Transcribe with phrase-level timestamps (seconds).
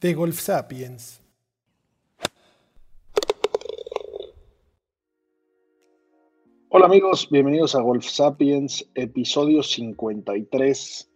[0.00, 1.20] De Golf Sapiens.
[6.70, 11.10] Hola amigos, bienvenidos a Golf Sapiens, episodio 53.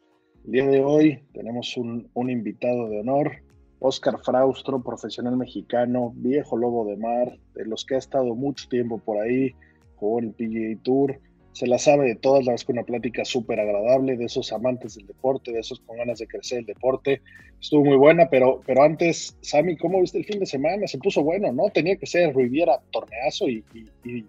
[0.44, 3.32] El día de hoy tenemos un, invitado de honor,
[3.78, 8.98] Oscar Fraustro, profesional mexicano, viejo lobo de mar, de los que ha estado mucho tiempo
[8.98, 9.54] por ahí,
[9.94, 11.20] jugó el PGA Tour,
[11.54, 14.96] se la sabe de todas, la vez con una plática súper agradable, de esos amantes
[14.96, 17.22] del deporte, de esos con ganas de crecer el deporte.
[17.60, 20.88] Estuvo muy buena, pero, pero antes, Sami, ¿cómo viste el fin de semana?
[20.88, 21.70] Se puso bueno, ¿no?
[21.70, 23.64] Tenía que ser Riviera torneazo y,
[24.04, 24.26] y,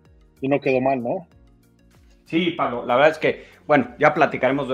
[0.48, 1.28] no quedó mal, ¿no?
[2.26, 4.68] Sí, Pablo, la verdad es que, bueno, ya platicaremos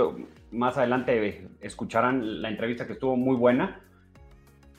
[0.52, 3.80] más adelante, escucharán la entrevista que estuvo muy buena.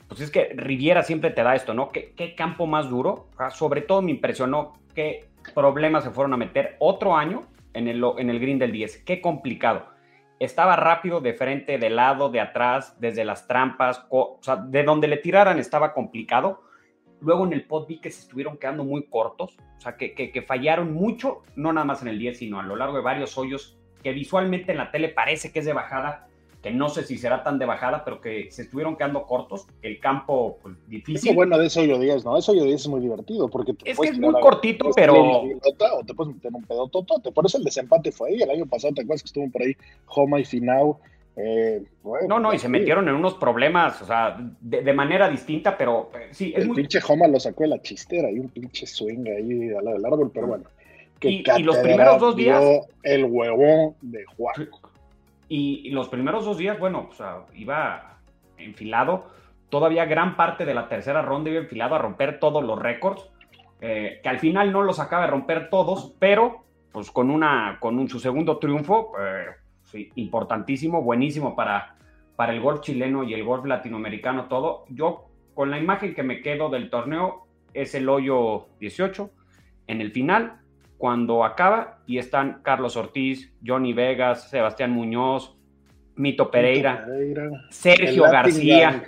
[0.07, 1.91] Pues es que Riviera siempre te da esto, ¿no?
[1.91, 3.29] ¿Qué, qué campo más duro?
[3.49, 5.25] sobre todo me impresionó qué
[5.55, 9.03] problemas se fueron a meter otro año en el, en el green del 10.
[9.03, 9.87] Qué complicado.
[10.39, 15.07] Estaba rápido de frente, de lado, de atrás, desde las trampas, o sea, de donde
[15.07, 16.63] le tiraran estaba complicado.
[17.21, 20.31] Luego en el pot vi que se estuvieron quedando muy cortos, o sea, que, que,
[20.31, 23.37] que fallaron mucho, no nada más en el 10, sino a lo largo de varios
[23.37, 26.27] hoyos, que visualmente en la tele parece que es de bajada,
[26.63, 29.99] que no sé si será tan de bajada, pero que se estuvieron quedando cortos, el
[29.99, 31.31] campo pues, difícil.
[31.31, 32.37] Es bueno de ese hoyo 10, ¿no?
[32.37, 35.41] Ese hoyo 10 es muy divertido porque te es que es muy cortito, pero...
[35.41, 38.93] O te puedes meter un pedototote, por eso el desempate fue ahí, el año pasado
[38.93, 39.75] te acuerdas que estuvo por ahí
[40.07, 40.97] Homa y Finau,
[41.35, 45.29] eh, bueno, no, no, y se metieron en unos problemas, o sea, de, de manera
[45.29, 46.53] distinta, pero eh, sí.
[46.55, 46.77] Es el muy...
[46.77, 50.05] pinche Homa lo sacó de la chistera y un pinche swing ahí al lado del
[50.05, 50.63] árbol, pero bueno.
[51.19, 52.63] Que y, y, los primeros dos días.
[53.01, 54.69] El huevón de Juan.
[55.49, 58.19] Y, y, los primeros dos días, bueno, o sea, iba
[58.57, 59.27] enfilado.
[59.69, 63.29] Todavía gran parte de la tercera ronda iba enfilado a romper todos los récords.
[63.85, 67.99] Eh, que al final no los acaba de romper todos, pero pues con, una, con
[67.99, 69.47] un, su segundo triunfo, eh,
[69.83, 71.97] sí, importantísimo, buenísimo para,
[72.37, 74.85] para el golf chileno y el golf latinoamericano, todo.
[74.87, 79.29] Yo con la imagen que me quedo del torneo es el hoyo 18.
[79.87, 80.61] En el final,
[80.97, 85.55] cuando acaba y están Carlos Ortiz, Johnny Vegas, Sebastián Muñoz,
[86.15, 88.91] Mito Pereira, Pereira Sergio García.
[88.91, 89.03] Gang.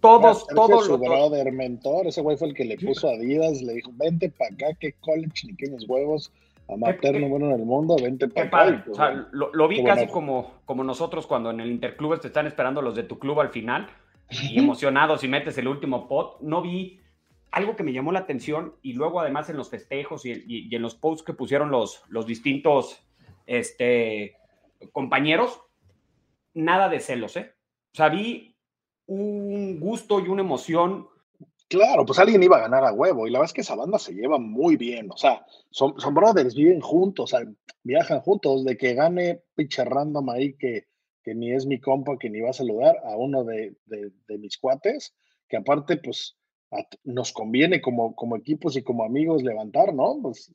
[0.00, 3.60] Todos, Sergio todos su brother, mentor, ese güey fue el que le puso a Adidas,
[3.62, 6.32] le dijo, vente para acá, que college, ni que mis huevos,
[6.68, 8.82] amateur número en el mundo, vente para acá.
[8.84, 10.12] Pues, o sea, lo, lo vi casi bueno.
[10.12, 13.48] como, como nosotros cuando en el Interclubes te están esperando los de tu club al
[13.48, 13.88] final,
[14.30, 17.00] y emocionados y metes el último pot, no vi
[17.50, 20.94] algo que me llamó la atención y luego además en los festejos y, en los
[20.94, 23.02] posts que pusieron los, los distintos
[23.46, 24.36] este,
[24.92, 25.60] compañeros,
[26.54, 27.54] nada de celos, ¿eh?
[27.92, 28.56] O sea, vi
[29.06, 31.08] un gusto y una emoción.
[31.68, 33.98] Claro, pues alguien iba a ganar a huevo y la verdad es que esa banda
[33.98, 37.48] se lleva muy bien, o sea, son, son brothers, viven juntos, o sea,
[37.82, 40.86] viajan juntos, de que gane pinche random ahí que,
[41.24, 44.38] que ni es mi compa, que ni va a saludar a uno de, de, de
[44.38, 45.16] mis cuates,
[45.48, 46.36] que aparte, pues,
[47.04, 50.18] nos conviene como, como equipos y como amigos levantar, ¿no?
[50.22, 50.52] Pues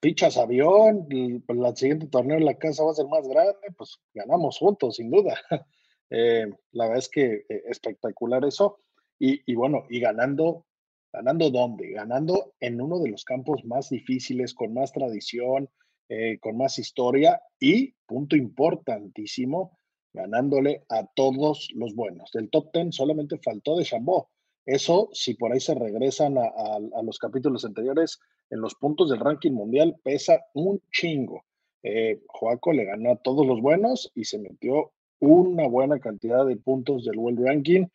[0.00, 3.54] pichas avión, y pues, el siguiente torneo en la casa va a ser más grande,
[3.76, 5.34] pues ganamos juntos, sin duda.
[6.08, 8.78] Eh, la verdad es que eh, espectacular eso.
[9.18, 10.64] Y, y, bueno, y ganando,
[11.12, 11.90] ganando dónde?
[11.90, 15.68] Ganando en uno de los campos más difíciles, con más tradición,
[16.08, 19.76] eh, con más historia y, punto importantísimo,
[20.12, 22.30] ganándole a todos los buenos.
[22.30, 24.30] Del top 10 solamente faltó de Chambó.
[24.66, 28.18] Eso, si por ahí se regresan a, los capítulos anteriores,
[28.50, 31.44] en los puntos del ranking mundial pesa un chingo.
[31.84, 34.90] Eh, Joaco le ganó a todos los buenos y se metió
[35.20, 37.86] una buena cantidad de puntos del World Ranking.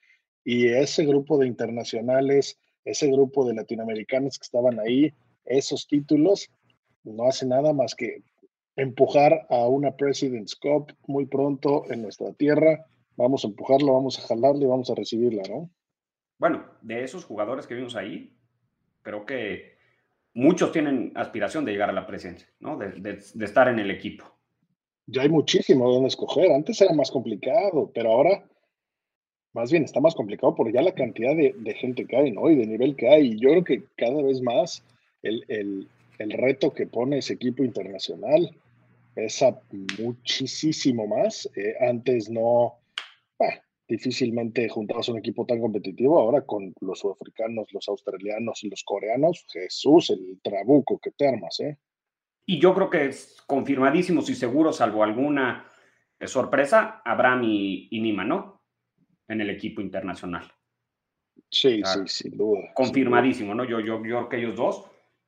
[0.46, 5.14] Y ese grupo de internacionales, ese grupo de latinoamericanos que estaban ahí,
[5.44, 6.50] esos títulos,
[7.04, 8.24] no hace nada más que
[8.78, 12.86] empujar a una President's Cup muy pronto en nuestra tierra.
[13.18, 15.70] Vamos a empujarlo, vamos a jalarle vamos a recibirla, ¿no?
[16.42, 18.34] Bueno, de esos jugadores que vimos ahí,
[19.04, 19.76] creo que
[20.34, 22.78] muchos tienen aspiración de llegar a la presencia, ¿no?
[22.78, 24.26] De, estar en el equipo.
[25.06, 26.52] Ya hay muchísimo donde escoger.
[26.52, 28.44] Antes era más complicado, pero ahora
[29.54, 32.50] más bien está más complicado por ya la cantidad de, de gente que hay, ¿no?
[32.50, 33.34] Y de nivel que hay.
[33.34, 34.84] Y yo creo que cada vez más
[35.22, 38.50] el, el, el reto que pone ese equipo internacional
[39.14, 39.62] pesa
[40.00, 41.48] muchísimo más.
[41.56, 42.81] Eh, antes no,
[43.92, 46.18] difícilmente juntabas un equipo tan competitivo.
[46.18, 51.60] Ahora con los sudafricanos, los australianos y los coreanos, Jesús, el trabuco que te armas,
[51.60, 51.78] ¿eh?
[52.46, 55.70] Y yo creo que es confirmadísimo y seguro, salvo alguna
[56.20, 58.64] eh, sorpresa, Abraham y, Nima, ¿no?
[59.28, 60.50] En el equipo internacional.
[61.50, 62.74] Sí, sí, sin duda.
[62.74, 63.66] Confirmadísimo, ¿no?
[63.66, 64.86] Yo, yo, yo creo que ellos dos.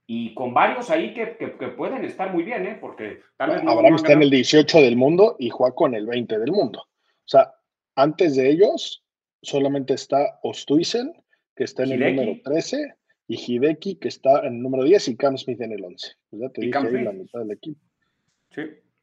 [0.07, 2.77] Y con varios ahí que, que, pueden estar muy bien, ¿eh?
[2.79, 3.71] Porque tal vez no.
[3.71, 6.79] Abraham está en el 18 del mundo y Juaco en el 20 del mundo.
[6.79, 7.53] O sea,
[7.95, 9.03] antes de ellos,
[9.41, 11.13] solamente está Ostuisen,
[11.55, 12.95] que está en el número 13,
[13.27, 16.07] y Hideki, que está en el número 10, y Cam Smith en el 11.
[16.29, 17.79] Pues ya te dije ahí la mitad del equipo.
[18.51, 18.61] Sí.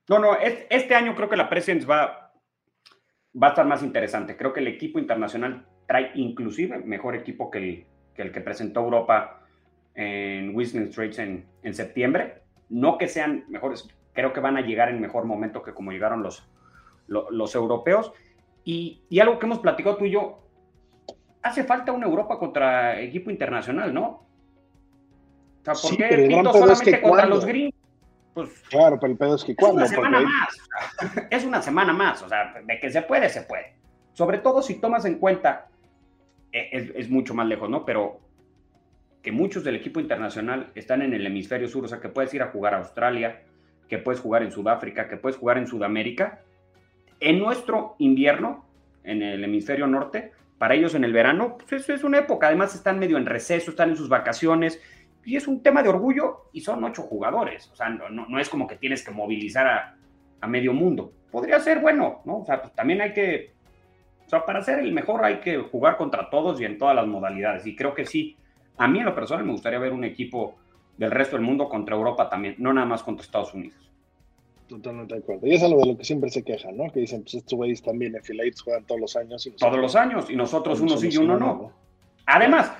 [0.08, 2.32] No, no, este año creo que la Presence va,
[3.40, 4.36] va a estar más interesante.
[4.36, 8.80] Creo que el equipo internacional trae inclusive mejor equipo que el que, el que presentó
[8.80, 9.46] Europa
[9.94, 12.42] en Whistling Straits en, en septiembre.
[12.68, 16.22] No que sean mejores, creo que van a llegar en mejor momento que como llegaron
[16.22, 16.48] los,
[17.06, 18.12] los, los europeos.
[18.64, 20.46] Y, algo que hemos platicado tú y yo,
[21.42, 24.06] hace falta una Europa contra equipo internacional, ¿no?
[24.06, 27.74] O sea, ¿por qué Pinto solamente contra los gringos?
[28.34, 29.82] Pues, claro, pero el pedo es que cuando.
[29.84, 31.28] Es una semana más.
[31.30, 32.22] es una semana más.
[32.22, 33.74] O sea, de que se puede, se puede.
[34.12, 35.68] Sobre todo si tomas en cuenta,
[36.52, 37.84] e, es, es, mucho más lejos, ¿no?
[37.84, 38.20] Pero
[39.22, 42.42] que muchos del equipo internacional están en el hemisferio sur, o sea, que puedes ir
[42.42, 43.42] a jugar a Australia,
[43.88, 46.40] que puedes jugar en Sudáfrica, que puedes jugar en Sudamérica,
[47.20, 48.64] en nuestro invierno,
[49.04, 52.48] en el hemisferio norte, para ellos en el verano, pues es, una época.
[52.48, 54.80] Además, están medio en receso, están en sus vacaciones.
[55.24, 57.70] Y es un tema de orgullo y son ocho jugadores.
[57.72, 59.96] O sea, no, es como que tienes que movilizar a,
[60.40, 61.12] a, medio mundo.
[61.30, 62.38] Podría ser bueno, ¿no?
[62.38, 63.52] O sea, pues también hay que.
[64.26, 67.06] O sea, para ser el mejor hay que jugar contra todos y en todas las
[67.06, 67.66] modalidades.
[67.66, 68.36] Y creo que sí.
[68.76, 70.58] A mí en lo personal me gustaría ver un equipo
[70.96, 73.89] del resto del mundo contra Europa también, no nada más contra Estados Unidos.
[74.70, 75.44] Totalmente de acuerdo.
[75.48, 76.92] Y es algo de lo que siempre se quejan, ¿no?
[76.92, 79.44] Que dicen, pues estos güeyes también en Filates juegan todos los años.
[79.44, 81.72] Y todos los años, y nosotros uno sí y uno no.
[82.24, 82.72] Además,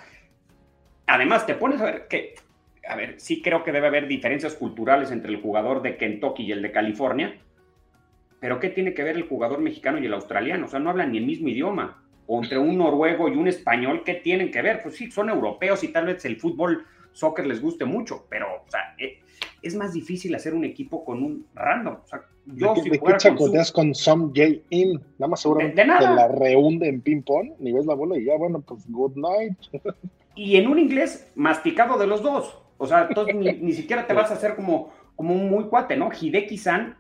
[1.09, 2.37] además, te pones a ver que,
[2.89, 6.53] a ver, sí creo que debe haber diferencias culturales entre el jugador de Kentucky y
[6.53, 7.41] el de California,
[8.39, 10.67] pero ¿qué tiene que ver el jugador mexicano y el australiano?
[10.67, 12.05] O sea, no hablan ni el mismo idioma.
[12.29, 14.81] O entre un noruego y un español, ¿qué tienen que ver?
[14.81, 18.71] Pues sí, son europeos y tal vez el fútbol, soccer les guste mucho, pero, o
[18.71, 19.19] sea, eh,
[19.63, 21.97] es más difícil hacer un equipo con un random.
[22.03, 25.01] O sea, yo ¿De, si qué chacoteas con, Some J In?
[25.19, 28.61] Nada más seguramente de, la reúne en ping-pong, ni ves la bola y ya, bueno,
[28.61, 29.57] pues good night.
[30.35, 32.63] Y en un inglés masticado de los dos.
[32.79, 36.11] O sea, entonces ni, siquiera te vas a hacer como, como un muy cuate, ¿no?
[36.11, 36.97] Hideki-san,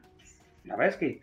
[0.64, 1.20] la verdad es que,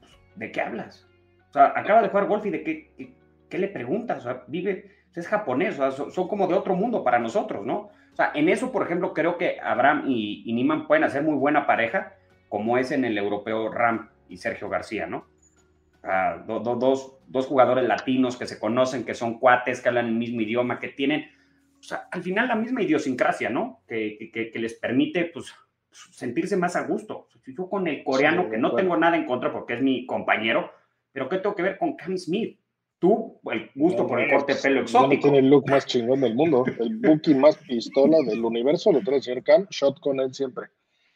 [0.00, 1.06] pues, ¿de qué hablas?
[1.50, 3.14] O sea, acaba de jugar golf y de qué,
[3.48, 4.18] qué, le preguntas?
[4.18, 7.90] O sea, vive, es japonés, o sea, son como de otro mundo para nosotros, ¿no?
[8.18, 11.66] Sea, en eso, por ejemplo, creo que Abraham y, y Niman pueden hacer muy buena
[11.66, 12.14] pareja,
[12.48, 15.26] como es en el europeo Ram y Sergio García, ¿no?
[16.46, 20.78] dos, dos, jugadores latinos que se conocen, que son cuates, que hablan el mismo idioma,
[20.78, 21.26] que tienen,
[21.78, 23.82] o sea, al final la misma idiosincrasia, ¿no?
[23.86, 25.54] Que, que, les permite, pues,
[25.90, 27.28] sentirse más a gusto.
[27.46, 30.70] Yo con el coreano, que no tengo nada en contra porque es mi compañero,
[31.12, 32.57] pero ¿qué tengo que ver con Cam Smith?
[32.98, 35.14] Tú, el gusto por el corte de pelo exótico.
[35.14, 36.64] No tiene el look más chingón del mundo.
[36.78, 40.66] El booking más pistola del universo lo trae el señor Khan, shot con él siempre.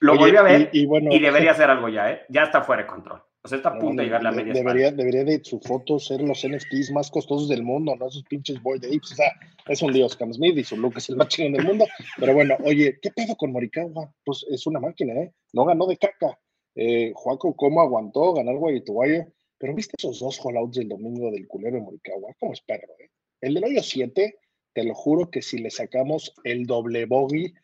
[0.00, 2.22] Lo volví a ver y, bueno, y, debería hacer algo ya, ¿eh?
[2.28, 3.22] Ya está fuera de control.
[3.44, 6.20] O sea, está a punto de llegar la media debería, debería de su foto ser
[6.22, 9.12] los NFTs más costosos del mundo, no esos pinches boy de apes.
[9.12, 9.32] O sea,
[9.66, 11.84] es un dios Cam Smith y su look es el más chingón del mundo.
[12.18, 14.12] Pero bueno, oye, ¿qué pedo con Morikawa?
[14.24, 15.32] Pues es una máquina, ¿eh?
[15.52, 16.38] No ganó de caca.
[16.76, 19.26] Eh, Juaco, ¿cómo aguantó ganar Guayitubayo?
[19.62, 23.12] Pero viste esos dos holdouts del domingo del culero de Morikawa, como es perro, ¿eh?
[23.40, 24.36] El del hoyo 7,
[24.72, 27.54] te lo juro que si le sacamos el doble bogey,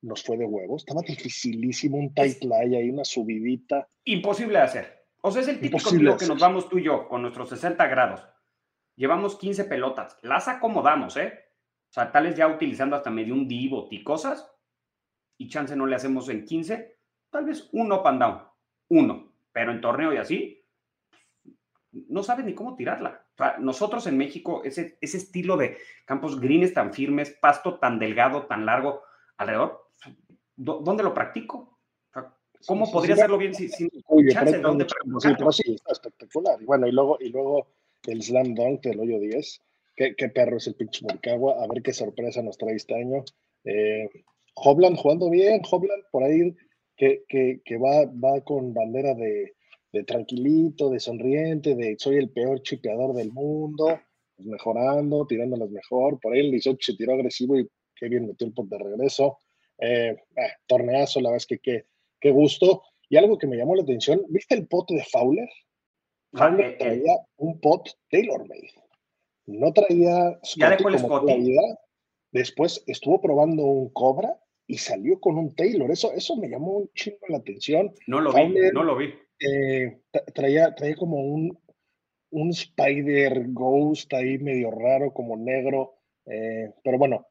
[0.00, 0.76] nos fue de huevo.
[0.76, 3.88] Estaba dificilísimo, un tight lie ahí, una subidita.
[4.04, 5.04] Imposible de hacer.
[5.20, 7.84] O sea, es el típico tiro que nos vamos tú y yo con nuestros 60
[7.88, 8.24] grados.
[8.94, 10.16] Llevamos 15 pelotas.
[10.22, 11.32] Las acomodamos, ¿eh?
[11.90, 14.48] O sea, tales ya utilizando hasta medio un divot y cosas.
[15.36, 16.98] Y chance no le hacemos en 15.
[17.30, 18.42] Tal vez uno up and down.
[18.90, 19.32] Uno.
[19.50, 20.57] Pero en torneo y así,
[21.92, 23.24] no sabe ni cómo tirarla.
[23.60, 28.66] nosotros en México, ese, ese estilo de campos greens tan firmes, pasto tan delgado, tan
[28.66, 29.02] largo
[29.36, 29.90] alrededor,
[30.56, 31.78] ¿dónde lo practico?
[32.66, 33.90] ¿Cómo podría hacerlo bien sin, sin
[34.30, 34.58] chance?
[34.58, 34.84] ¿Dónde
[35.20, 36.60] sí, pero sí, está espectacular.
[36.60, 37.68] Y bueno, y luego, y luego
[38.06, 39.62] el slam dunk del hoyo 10.
[39.94, 41.62] ¿Qué, qué perro es el pinche Morcagua.
[41.62, 43.24] A ver qué sorpresa nos trae este año.
[43.64, 44.08] Eh,
[44.54, 45.62] Hobland jugando bien.
[45.70, 46.54] Hobland por ahí
[46.96, 49.54] que, que, que va, va con bandera de,
[49.92, 54.00] de tranquilito, de sonriente, de soy el peor chipeador del mundo,
[54.36, 56.18] pues mejorando, tirándolas mejor.
[56.20, 59.38] Por ahí el 18 se tiró agresivo y qué bien metió el pot de regreso.
[59.78, 61.86] Eh, eh, torneazo, la verdad es que qué,
[62.20, 62.82] qué gusto.
[63.08, 65.48] Y algo que me llamó la atención, ¿viste el pot de Fowler?
[66.34, 68.70] Ah, Fowler eh, traía un pot tailor-made.
[69.46, 71.32] No traía Ya dejó Scotty el como Scotty.
[71.32, 71.78] cualidad.
[72.32, 75.90] Después estuvo probando un Cobra y salió con un Taylor.
[75.90, 77.92] Eso, eso me llamó un chingo la atención.
[78.06, 79.06] No lo vi, Fowler, no lo vi.
[79.40, 81.58] eh, tra- traía, traía como un,
[82.30, 85.94] un Spider Ghost ahí medio raro, como negro.
[86.26, 87.26] eh, pero bueno,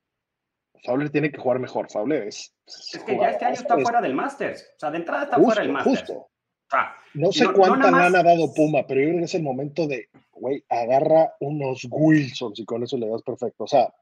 [0.83, 1.89] Fowler tiene que jugar mejor.
[1.91, 2.53] Fowler es.
[2.65, 4.63] Es que ya este año está es fuera del Masters.
[4.75, 5.99] O sea, de entrada está justo, fuera del Masters.
[5.99, 6.27] justo.
[6.69, 9.25] Sea, No sé No- no cuánta más- lana ha dado Puma, pero yo creo que
[9.25, 13.63] es el momento de, güey, agarra unos Wilsons y con eso le das perfecto.
[13.63, 13.93] O sea,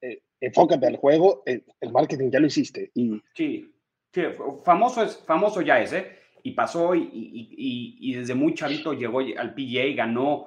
[0.00, 3.72] eh, enfócate al juego, eh, el marketing ya lo hiciste y Sí,
[4.12, 4.22] sí,
[4.64, 6.18] famoso, es, famoso ya es, ¿eh?
[6.42, 10.46] Y pasó y, y- y- y desde muy chavito llegó al PGA, ganó.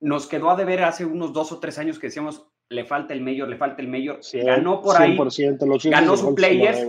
[0.00, 3.20] Nos quedó a deber hace unos dos o tres años que decíamos, le falta el
[3.20, 4.18] mayor, le falta el mayor.
[4.20, 6.86] cien- Ganó por ahí, 100%, los ganó su Players.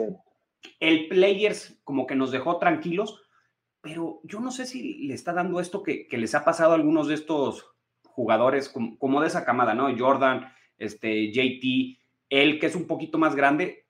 [0.79, 3.21] el Players como que nos dejó tranquilos,
[3.81, 6.75] pero yo no sé si le está dando esto que, que les ha pasado a
[6.75, 7.65] algunos de estos
[8.03, 9.87] jugadores como, como de esa camada, ¿no?
[9.97, 13.85] Jordan, este, JT, él que es un poquito más grande,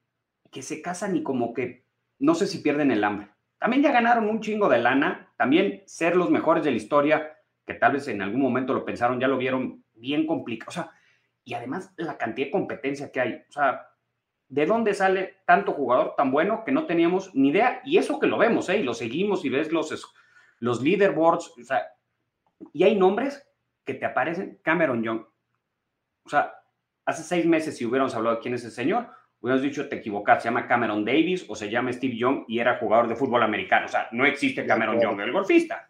[0.51, 1.85] que se casan y como que
[2.19, 3.29] no sé si pierden el hambre.
[3.57, 7.73] También ya ganaron un chingo de lana, también ser los mejores de la historia, que
[7.73, 10.91] tal vez en algún momento lo pensaron, ya lo vieron bien complicado, o sea,
[11.43, 13.87] y además la cantidad de competencia que hay, o sea,
[14.49, 17.81] ¿de dónde sale tanto jugador tan bueno que no teníamos ni idea?
[17.85, 18.77] Y eso que lo vemos, ¿eh?
[18.77, 20.13] Y lo seguimos y ves los,
[20.59, 21.87] los leaderboards, o sea,
[22.73, 23.47] y hay nombres
[23.85, 25.25] que te aparecen, Cameron Young.
[26.23, 26.53] O sea,
[27.05, 29.07] hace seis meses si hubiéramos hablado de quién es ese señor,
[29.39, 32.77] hubiéramos dicho te equivocas, se llama Cameron Davis o se llama Steve Young y era
[32.77, 33.85] jugador de fútbol americano.
[33.85, 34.99] O sea, no existe Cameron.
[34.99, 35.89] Young, el golfista.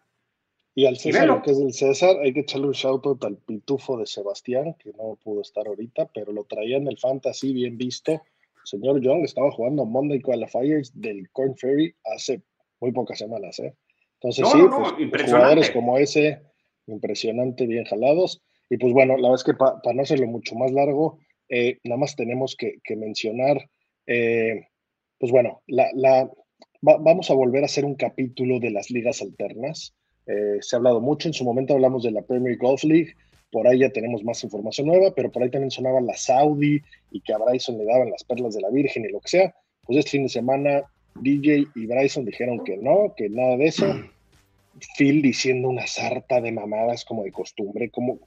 [0.74, 3.36] Y al César, lo que es del César, hay que echarle un shout out al
[3.36, 7.76] pitufo de Sebastián, que no pudo estar ahorita, pero lo traía en el fantasy bien
[7.76, 8.22] visto.
[8.64, 12.42] Señor Young estaba jugando Monday Qualifiers del Corn Ferry hace
[12.80, 13.74] muy pocas semanas, ¿eh?
[14.14, 16.40] Entonces, No, sí, no, no, pues, jugadores como ese,
[16.86, 18.40] impresionante, bien jalados.
[18.72, 21.18] Y pues bueno, la verdad es que para no hacerlo mucho más largo,
[21.50, 23.68] eh, nada más tenemos que, que mencionar,
[24.06, 24.66] eh,
[25.18, 26.24] pues bueno, la, la,
[26.88, 29.94] va- vamos a volver a hacer un capítulo de las ligas alternas.
[30.26, 33.12] Eh, se ha hablado mucho, en su momento hablamos de la Premier Golf League,
[33.50, 37.20] por ahí ya tenemos más información nueva, pero por ahí también sonaba la Saudi y
[37.20, 39.54] que a Bryson le daban las perlas de la Virgen y lo que sea.
[39.82, 40.82] Pues este fin de semana
[41.20, 43.84] DJ y Bryson dijeron que no, que nada de eso.
[44.96, 48.18] Phil diciendo una sarta de mamadas como de costumbre, como,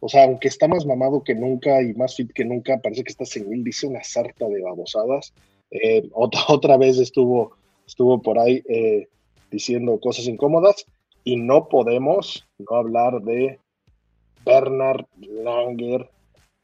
[0.00, 3.10] o sea, aunque está más mamado que nunca y más fit que nunca, parece que
[3.10, 5.32] está senil, dice una sarta de babosadas.
[5.70, 9.08] Eh, otra, otra vez estuvo, estuvo por ahí eh,
[9.50, 10.86] diciendo cosas incómodas
[11.24, 13.58] y no podemos no hablar de
[14.44, 16.08] Bernard Langer,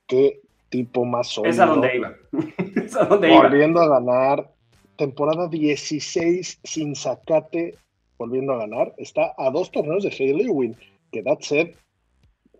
[0.07, 2.15] qué tipo más Es sólido a donde iba.
[2.85, 3.43] es a donde iba.
[3.43, 4.51] volviendo a ganar,
[4.97, 7.77] temporada 16 sin sacate,
[8.19, 10.77] volviendo a ganar, está a dos torneos de Haley Lewin,
[11.11, 11.75] que that said,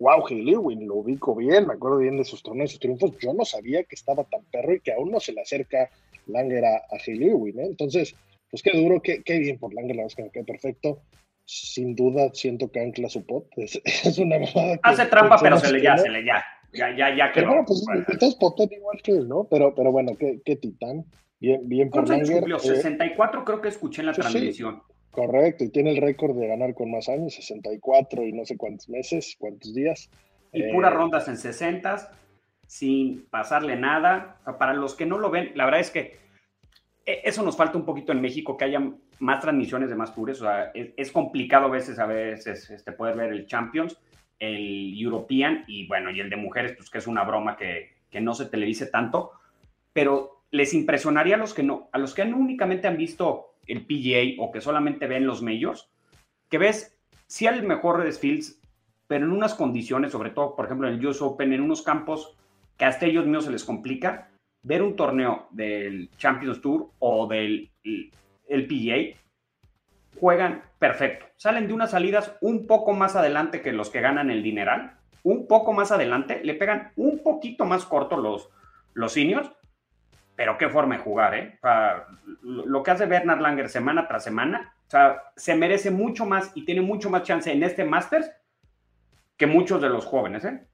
[0.03, 3.33] wow, Haley Lewin, lo ubico bien, me acuerdo bien de sus torneos y triunfos, yo
[3.33, 5.89] no sabía que estaba tan perro y que aún no se le acerca
[6.27, 7.67] Langer a, a Haley Lewin, ¿eh?
[7.67, 8.15] entonces,
[8.51, 11.03] pues qué duro, qué, qué bien por Langer, la verdad es que me queda perfecto,
[11.45, 15.45] sin duda siento que ancla su pot, es, es una mamada que- Hace trampa, que
[15.45, 16.43] pero se le ya, se le ya.
[16.75, 17.47] Ya, ya, ya Pero quedó.
[17.49, 18.05] bueno, pues Bueno.
[18.09, 19.47] entonces potón igual que él, ¿no?
[19.51, 21.05] Pero, pero bueno, qué, qué titán.
[21.39, 22.43] Bien, bien por ¿Cuántos años Langer.
[22.55, 22.73] cumplió?
[22.73, 24.23] eh, 64 creo que escuché en la sí.
[25.13, 28.89] Correcto, y tiene el récord de ganar con más años, 64 y no sé cuántos
[28.89, 30.11] meses, cuántos días.
[30.53, 32.13] Y Eh, puras rondas en 60
[32.67, 34.39] sin pasarle nada.
[34.41, 36.19] O sea, para los que no lo ven, la verdad es que
[37.05, 38.83] eh, eso nos falta un poquito en México, que haya
[39.19, 40.41] más transmisiones de más tours.
[40.41, 43.99] O sea, es, es complicado a veces, a veces este, poder ver el Champions,
[44.39, 48.21] el European y bueno, y el de mujeres, pues que es una broma que, que
[48.21, 49.33] no se televise tanto.
[49.93, 53.87] Pero les impresionaría a los que no, a los que no únicamente han visto el
[53.87, 55.91] PGA o que solamente ven los majors,
[56.49, 58.61] que ves sí al mejor de Fields,
[59.07, 62.37] pero en unas condiciones, sobre todo, por ejemplo, en el US Open, en unos campos
[62.77, 64.31] que hasta ellos mismos se les complica,
[64.63, 67.71] ver un torneo del Champions Tour o del
[68.49, 69.19] el PGA,
[70.19, 71.27] juegan perfecto.
[71.37, 75.47] Salen de unas salidas un poco más adelante que los que ganan el dineral, un
[75.47, 78.49] poco más adelante, le pegan un poquito más corto los,
[78.95, 79.51] los seniors,
[80.37, 81.59] pero qué forma de jugar, ¿eh?
[81.63, 82.07] O sea,
[82.43, 86.65] lo que hace Bernard Langer semana tras semana, o sea, se merece mucho más y
[86.65, 88.31] tiene mucho más chance en este Masters
[89.37, 90.67] que muchos de los jóvenes, ¿eh?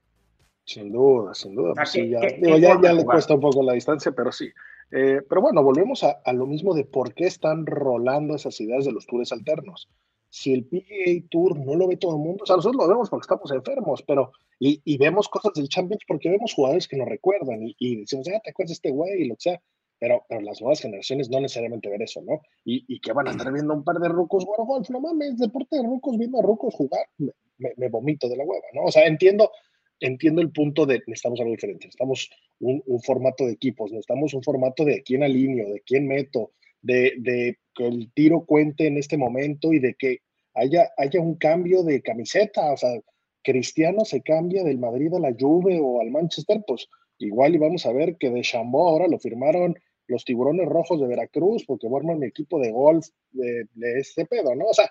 [0.65, 1.71] Sin duda, sin duda.
[1.71, 4.51] O sea, pues sí, ¿qué- ya, digo, le cuesta un poco la distancia, pero sí.
[4.91, 8.85] Eh, pero bueno, volvemos a, a lo mismo de por qué están rolando esas ideas
[8.85, 9.89] de los tours alternos.
[10.29, 13.09] Si el PGA Tour no lo ve todo el mundo, o sea, nosotros lo vemos
[13.09, 17.07] porque estamos enfermos, pero y, y vemos cosas del Champions porque vemos jugadores que nos
[17.07, 19.61] recuerdan y, y decimos, ah, te acuerdas de este güey y lo que sea.
[19.99, 22.41] pero, pero las nuevas generaciones no necesariamente ver eso, ¿no?
[22.63, 25.37] Y, y que van a estar viendo un par de rucos jugar golf, no mames,
[25.37, 28.83] deporte de rucos, viendo a rucos jugar, me, me, vomito de la hueva, ¿no?
[28.83, 29.51] O sea, entiendo,
[29.99, 34.43] entiendo el punto de necesitamos algo diferente, necesitamos un, un formato de equipos, necesitamos un
[34.43, 39.73] formato de quién alineo, de quién meto, de, que el tiro cuente en este momento
[39.73, 40.19] y de que
[40.53, 42.99] haya, haya un cambio de camiseta, o sea,
[43.43, 46.87] Cristiano se cambia del Madrid a la Juve o al Manchester, pues
[47.19, 49.75] igual y vamos a ver que de Chambó ahora lo firmaron
[50.07, 54.55] los tiburones rojos de Veracruz porque forman mi equipo de golf de, de, este pedo,
[54.55, 54.65] ¿no?
[54.65, 54.85] O sea,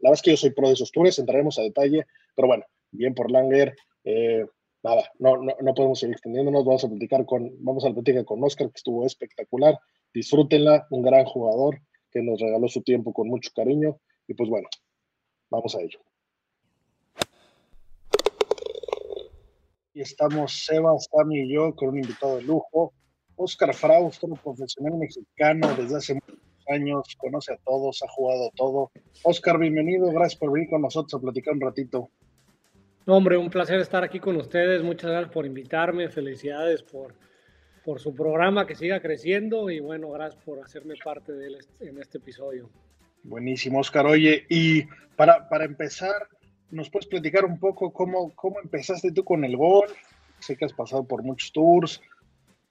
[0.00, 2.04] la verdad es que yo soy pro de esos tours, entraremos a detalle,
[2.36, 3.74] pero bueno, bien por Langer.
[4.04, 4.44] Eh,
[5.18, 8.76] no, no, podemos seguir extendiéndonos, vamos a platicar con, vamos a platicar con Oscar, que
[8.76, 9.78] estuvo espectacular.
[10.12, 11.80] Disfrútenla, un gran jugador
[12.10, 13.98] que nos regaló su tiempo con mucho cariño.
[14.26, 14.68] Y pues bueno,
[15.50, 16.00] vamos a ello.
[19.94, 22.92] Y estamos Sebas, Tami y yo con un invitado de lujo.
[23.36, 28.90] Oscar Fraus, un profesional mexicano desde hace muchos años, conoce a todos, ha jugado todo.
[29.22, 32.10] Oscar, bienvenido, gracias por venir con nosotros a platicar un ratito.
[33.08, 34.82] No, hombre, un placer estar aquí con ustedes.
[34.82, 36.10] Muchas gracias por invitarme.
[36.10, 37.14] Felicidades por,
[37.82, 39.70] por su programa, que siga creciendo.
[39.70, 42.68] Y bueno, gracias por hacerme parte de él en este episodio.
[43.22, 44.04] Buenísimo, Oscar.
[44.04, 44.82] Oye, y
[45.16, 46.28] para, para empezar,
[46.70, 49.90] ¿nos puedes platicar un poco cómo, cómo empezaste tú con el golf?
[50.40, 52.02] Sé que has pasado por muchos tours,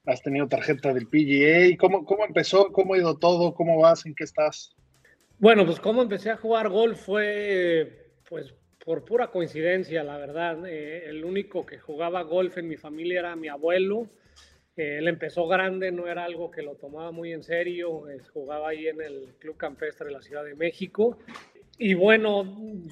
[0.06, 1.76] has tenido tarjeta del PGA.
[1.80, 2.70] ¿Cómo, cómo empezó?
[2.70, 3.54] ¿Cómo ha ido todo?
[3.54, 4.06] ¿Cómo vas?
[4.06, 4.72] ¿En qué estás?
[5.40, 8.54] Bueno, pues cómo empecé a jugar golf fue pues
[8.88, 10.66] por pura coincidencia, la verdad.
[10.66, 14.08] Eh, el único que jugaba golf en mi familia era mi abuelo.
[14.78, 18.08] Eh, él empezó grande, no era algo que lo tomaba muy en serio.
[18.08, 21.18] Eh, jugaba ahí en el Club Campestre de la Ciudad de México.
[21.76, 22.46] Y bueno,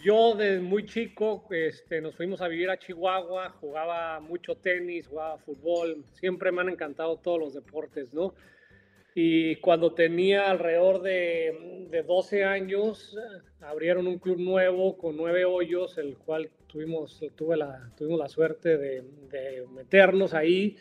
[0.04, 5.38] yo desde muy chico este, nos fuimos a vivir a Chihuahua, jugaba mucho tenis, jugaba
[5.38, 8.34] fútbol, siempre me han encantado todos los deportes, ¿no?
[9.18, 13.16] Y cuando tenía alrededor de, de 12 años,
[13.62, 18.76] abrieron un club nuevo con nueve hoyos, el cual tuvimos, tuve la, tuvimos la suerte
[18.76, 20.76] de, de meternos ahí.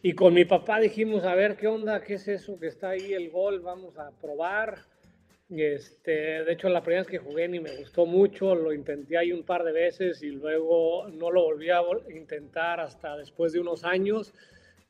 [0.00, 2.00] Y con mi papá dijimos, a ver, ¿qué onda?
[2.00, 3.60] ¿Qué es eso que está ahí el gol?
[3.60, 4.78] Vamos a probar.
[5.50, 9.32] Este, de hecho, la primera vez que jugué ni me gustó mucho, lo intenté ahí
[9.32, 13.84] un par de veces y luego no lo volví a intentar hasta después de unos
[13.84, 14.32] años.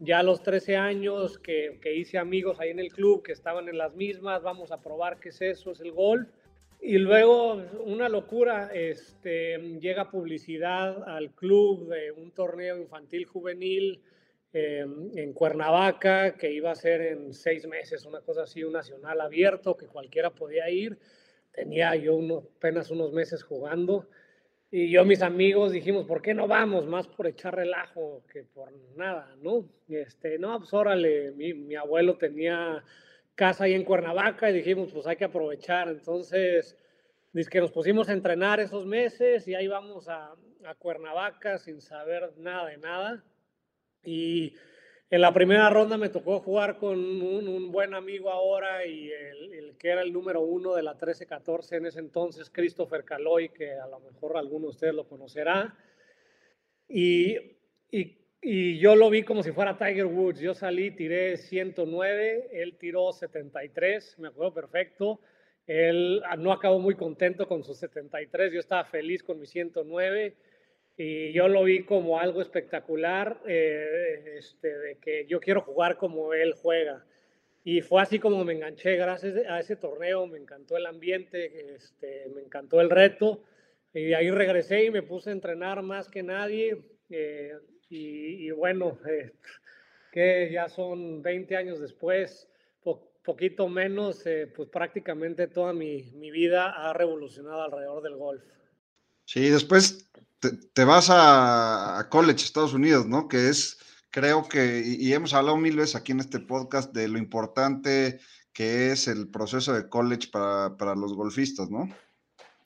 [0.02, 3.68] Ya a los 13 años que, que, hice amigos ahí en el club que estaban
[3.68, 6.26] en las mismas, vamos a probar qué es eso, es el golf.
[6.80, 14.00] Y luego, una locura, este, llega publicidad al club de un torneo infantil juvenil
[14.54, 19.20] eh, en Cuernavaca, que iba a ser en seis meses, una cosa así, un nacional
[19.20, 20.98] abierto, que cualquiera podía ir.
[21.52, 24.08] Tenía yo uno, apenas unos meses jugando.
[24.72, 26.86] Y yo, mis amigos, dijimos, ¿por qué no vamos?
[26.86, 29.68] Más por echar relajo que por nada, ¿no?
[29.88, 32.84] Este, no, pues órale, mi, mi abuelo tenía
[33.34, 35.88] casa ahí en Cuernavaca y dijimos, pues hay que aprovechar.
[35.88, 36.76] Entonces,
[37.32, 41.80] dice que nos pusimos a entrenar esos meses y ahí vamos a, a Cuernavaca sin
[41.80, 43.24] saber nada de nada.
[44.04, 44.54] Y
[45.10, 49.88] en la primera ronda me tocó jugar con un, buen amigo ahora y el, que
[49.88, 53.98] era el número uno de la 13-14 en ese entonces, Christopher Caloy, que a lo
[53.98, 55.76] mejor alguno de ustedes lo conocerá.
[56.88, 57.36] Y,
[57.90, 60.38] y, y, yo lo vi como si fuera Tiger Woods.
[60.38, 65.20] Yo salí, tiré 109, él tiró 73, me acuerdo perfecto.
[65.66, 70.36] Él no acabó muy contento con sus 73, yo estaba feliz con mi 109
[71.02, 76.34] y yo lo vi como algo espectacular, eh, este, de que yo quiero jugar como
[76.34, 77.06] él juega.
[77.64, 82.26] Y fue así como me enganché gracias a ese torneo, me encantó el ambiente, este,
[82.34, 83.42] me encantó el reto.
[83.94, 86.76] Y de ahí regresé y me puse a entrenar más que nadie.
[87.08, 87.54] Eh,
[87.88, 89.32] y, y, bueno, eh,
[90.12, 92.46] que ya son 20 años después,
[92.82, 98.44] po poquito menos, eh, pues prácticamente toda mi, mi vida ha revolucionado alrededor del golf.
[99.24, 103.28] Sí, después te, vas a, college, Estados Unidos, ¿no?
[103.28, 103.78] Que es,
[104.10, 108.20] creo que, y, y, hemos hablado mil veces aquí en este podcast de lo importante
[108.52, 111.88] que es el proceso de college para, para los golfistas, ¿no?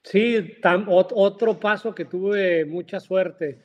[0.03, 3.61] Sí, tam, otro paso que tuve mucha suerte.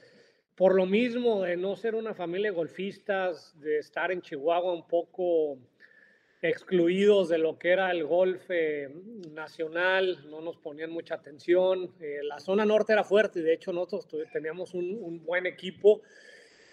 [0.55, 4.87] Por lo mismo de no ser una familia de golfistas, de estar en Chihuahua un
[4.87, 5.57] poco
[6.41, 8.89] excluidos de lo que era el golf eh,
[9.32, 11.93] nacional, no nos ponían mucha atención.
[11.99, 16.02] Eh, la zona norte era fuerte y de hecho nosotros teníamos un, un, buen equipo,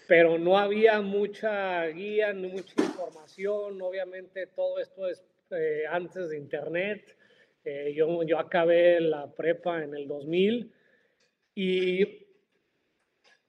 [0.07, 3.81] pero no había mucha guía, ni mucha información.
[3.81, 7.17] Obviamente todo esto es eh, antes de Internet.
[7.93, 10.71] yo, yo acabé la prepa en el 2000
[11.55, 12.25] y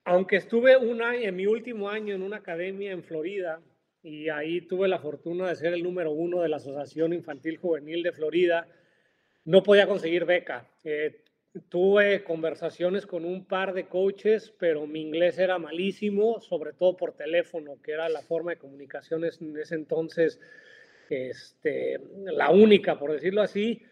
[0.05, 3.61] aunque estuve un año, en mi último año en una academia en Florida,
[4.03, 8.03] y ahí tuve la fortuna de ser el número uno de la Asociación Infantil Juvenil
[8.03, 8.67] de Florida.
[9.45, 10.69] No podía conseguir beca.
[10.85, 11.23] Eh,
[11.69, 17.13] tuve conversaciones con un par de coaches, pero mi inglés era malísimo, sobre todo por
[17.13, 20.41] teléfono, que era la forma de comunicación en ese entonces,
[21.11, 23.83] este, la única, por decirlo así.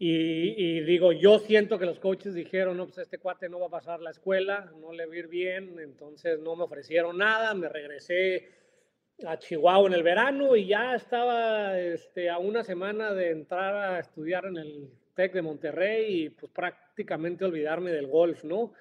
[0.00, 3.70] Y, digo, yo siento que los coaches dijeron, no, pues este cuate no va a
[3.70, 7.68] pasar la escuela, no le va a ir bien, entonces no me ofrecieron nada, me
[7.68, 8.48] regresé
[9.26, 13.98] a Chihuahua en el verano y ya estaba este, a una semana de entrar a
[13.98, 18.72] estudiar en el TEC de Monterrey y pues prácticamente olvidarme del golf, ¿no?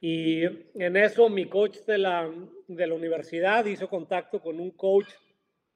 [0.00, 2.30] Y en eso mi coach de la,
[2.66, 5.08] de la universidad hizo contacto con un coach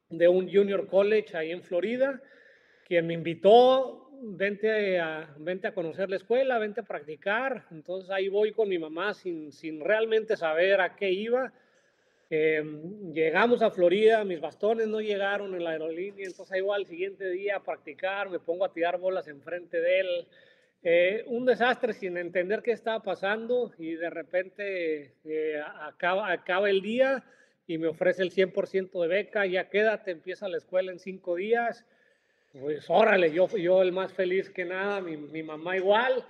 [0.09, 2.21] de un junior college ahí en Florida,
[2.87, 7.67] quien me invitó, vente a, vente a conocer la escuela, vente a practicar.
[7.71, 11.53] Entonces ahí voy con mi mamá sin, sin realmente saber a qué iba.
[12.31, 17.29] Em, llegamos a Florida, mis bastones no llegaron en la aerolínea, entonces voy al siguiente
[17.31, 20.27] día a practicar, me pongo a tirar bolas enfrente de él.
[20.83, 26.83] Eh, un desastre sin entender qué estaba pasando y de repente eh, acaba, acaba el
[26.83, 27.25] día
[27.67, 31.85] y me ofrece el 100% de beca, ya quédate, empieza la escuela en cinco días
[32.61, 36.25] pues órale, yo, yo el más feliz que nada, mi, mi mamá igual.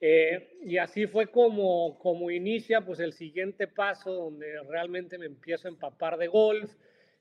[0.00, 5.68] Eh, y así fue como, como inicia pues el siguiente paso donde realmente me empiezo
[5.68, 6.72] a empapar de golf.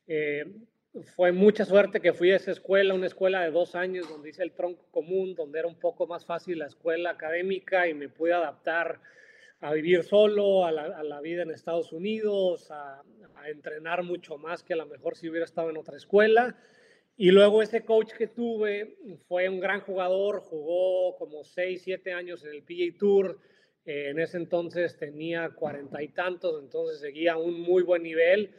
[0.08, 0.46] Eh,
[1.16, 4.44] fue mucha suerte que fui a esa escuela, una escuela de dos años donde hice
[4.44, 8.34] el tronco común, donde era un poco más fácil la escuela académica y me pude
[8.34, 9.00] adaptar
[9.60, 13.02] a vivir solo, a la, vida en Estados Unidos, a,
[13.36, 16.56] a, entrenar mucho más que a lo mejor si hubiera estado en otra escuela.
[17.20, 18.96] Y luego ese coach que tuve
[19.28, 23.40] fue un gran jugador, jugó como 6, 7 años en el PGA Tour.
[23.86, 28.52] Eh, en ese entonces tenía cuarenta y tantos, entonces seguía un muy buen nivel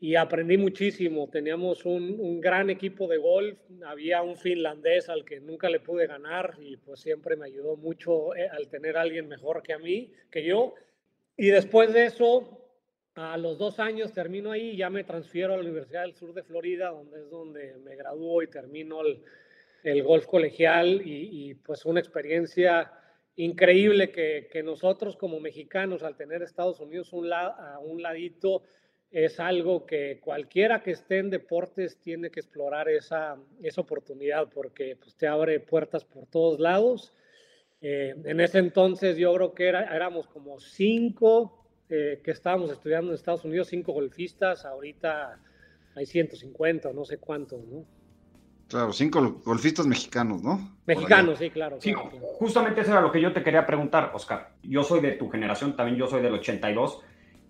[0.00, 1.28] y aprendí muchísimo.
[1.30, 6.08] Teníamos un, un, gran equipo de golf, había un finlandés al que nunca le pude
[6.08, 9.78] ganar y pues siempre me ayudó mucho eh, al tener a alguien mejor que a
[9.78, 10.74] mí, que yo.
[11.36, 12.59] Y después de eso,
[13.20, 16.42] a los dos años termino ahí ya me transfiero a la Universidad del Sur de
[16.42, 19.22] Florida, donde es donde me graduó y termino el,
[19.82, 22.92] el golf colegial y, y, pues una experiencia
[23.36, 28.62] increíble que, que, nosotros como mexicanos al tener Estados Unidos un la, a un ladito
[29.10, 34.96] es algo que cualquiera que esté en deportes tiene que explorar esa, esa oportunidad porque
[34.96, 37.12] pues, te abre puertas por todos lados.
[37.82, 41.59] Eh, en ese entonces yo creo que era, éramos como cinco
[41.90, 45.38] eh, que estábamos estudiando en Estados Unidos, cinco golfistas, ahorita
[45.96, 47.84] hay 150, no sé cuántos, ¿no?
[48.68, 50.76] Claro, cinco golfistas mexicanos, ¿no?
[50.86, 51.80] Mexicanos, sí, claro.
[51.80, 52.26] Sí, claro, claro.
[52.38, 54.52] justamente eso era lo que yo te quería preguntar, Oscar.
[54.62, 57.00] Yo soy de tu generación, también yo soy del 82.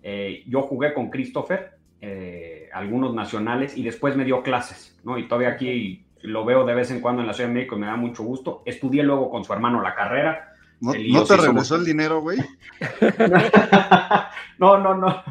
[0.01, 5.19] Eh, yo jugué con Christopher, eh, algunos nacionales, y después me dio clases, ¿no?
[5.19, 7.79] Y todavía aquí lo veo de vez en cuando en la Ciudad de México y
[7.79, 8.63] me da mucho gusto.
[8.65, 10.50] Estudié luego con su hermano la carrera
[10.81, 12.39] ¿No, ¿no te regresó el dinero, güey?
[14.57, 15.23] no, no, no,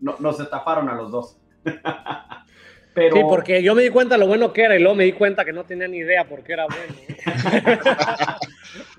[0.00, 0.16] no.
[0.18, 1.38] Nos estafaron a los dos.
[2.94, 3.14] Pero...
[3.14, 5.44] Sí, porque yo me di cuenta lo bueno que era y luego me di cuenta
[5.44, 6.94] que no tenía ni idea por qué era bueno.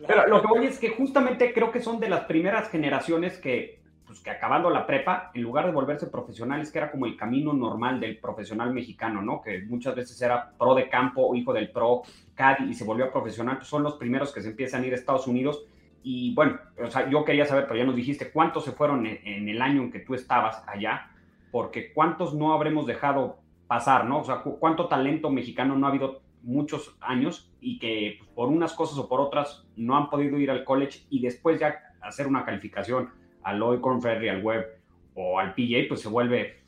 [0.08, 3.82] Pero lo que voy es que justamente creo que son de las primeras generaciones que,
[4.06, 7.54] pues, que acabando la prepa, en lugar de volverse profesionales, que era como el camino
[7.54, 9.42] normal del profesional mexicano, ¿no?
[9.42, 12.04] Que muchas veces era pro de campo hijo del pro,
[12.36, 14.96] caddy y se volvió profesional, pues son los primeros que se empiezan a ir a
[14.96, 15.66] Estados Unidos
[16.10, 19.20] y bueno, o sea, yo quería saber, pero ya nos dijiste, ¿cuántos se fueron en,
[19.26, 21.12] en, el año en que tú estabas allá?
[21.52, 24.20] Porque ¿cuántos no habremos dejado pasar, no?
[24.20, 28.72] O sea, ¿cuánto talento mexicano no ha habido muchos años y que pues, por unas
[28.72, 32.46] cosas o por otras no han podido ir al college y después ya hacer una
[32.46, 33.10] calificación
[33.44, 34.66] al Corn Ferry, al Web
[35.14, 36.62] o al PJ, pues se vuelve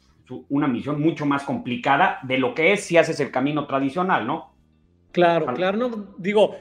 [0.50, 4.54] una misión mucho más complicada de lo que es si haces el camino tradicional, ¿no?
[5.14, 6.58] Claro, claro, no, digo,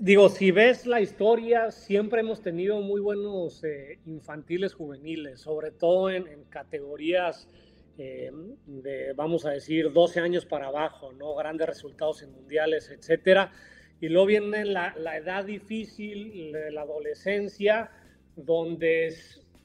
[0.00, 6.10] digo, si ves la historia, siempre hemos tenido muy buenos eh, infantiles juveniles, sobre todo
[6.10, 7.46] en, en categorías
[7.98, 8.30] eh,
[8.66, 11.34] de, vamos a decir, 12 años para abajo, ¿no?
[11.34, 13.52] Grandes resultados en mundiales, etcétera.
[14.00, 17.90] Y luego viene la, la edad difícil, la adolescencia,
[18.36, 19.14] donde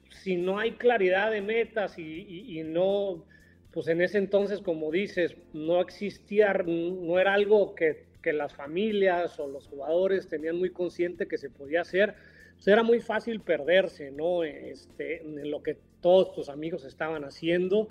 [0.09, 3.25] si no hay claridad de metas y, y, y no,
[3.71, 9.39] pues en ese entonces, como dices, no existía, no era algo que que las familias
[9.39, 12.15] o los jugadores tenían muy consciente que se podía hacer,
[12.55, 14.43] pues era muy fácil perderse, ¿no?
[14.43, 17.87] Este, en lo que todos tus amigos estaban haciendo.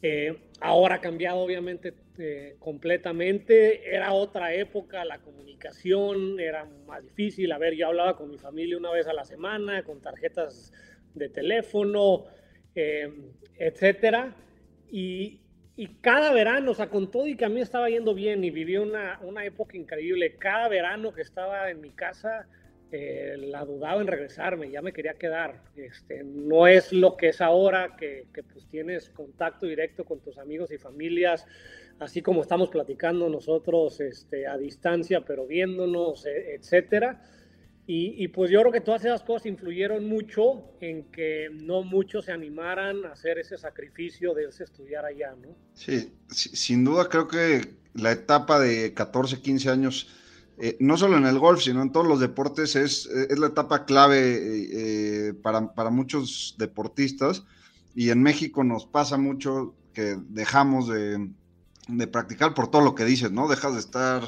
[0.00, 7.50] Eh, ahora ha cambiado obviamente eh, completamente, era otra época, la comunicación era más difícil,
[7.50, 10.72] a ver, yo hablaba con mi familia una vez a la semana, con tarjetas
[11.14, 12.26] de teléfono,
[12.76, 13.12] eh,
[13.58, 14.36] etcétera,
[14.92, 15.40] y,
[15.76, 18.50] y cada verano, o sea, con todo y que a mí estaba yendo bien y
[18.50, 22.46] viví una, una época increíble, cada verano que estaba en mi casa,
[22.92, 25.60] eh, la dudaba en regresarme, ya me quería quedar.
[25.74, 30.38] Este, no es lo que es ahora, que, que, pues tienes contacto directo con tus
[30.38, 31.44] amigos y familias,
[31.98, 37.20] así como estamos platicando nosotros este, a distancia, pero viéndonos, e, etcétera.
[37.86, 42.32] Y, pues yo creo que todas esas cosas influyeron mucho en que no muchos se
[42.32, 45.54] animaran a hacer ese sacrificio de irse a estudiar allá, ¿no?
[45.74, 50.08] Sí, sin duda creo que la etapa de 14, 15 años,
[50.56, 53.84] eh, no solo en el golf, sino en todos los deportes, es, es la etapa
[53.84, 57.44] clave eh, para, para muchos deportistas.
[57.94, 61.28] Y en México nos pasa mucho que dejamos de,
[61.88, 63.46] de practicar por todo lo que dices, ¿no?
[63.46, 64.22] Dejas de estar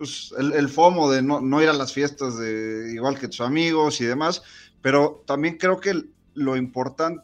[0.00, 4.06] pues, el, FOMO de no, ir a las fiestas de igual que tus amigos y
[4.06, 4.42] demás,
[4.80, 7.22] pero también creo que lo importante,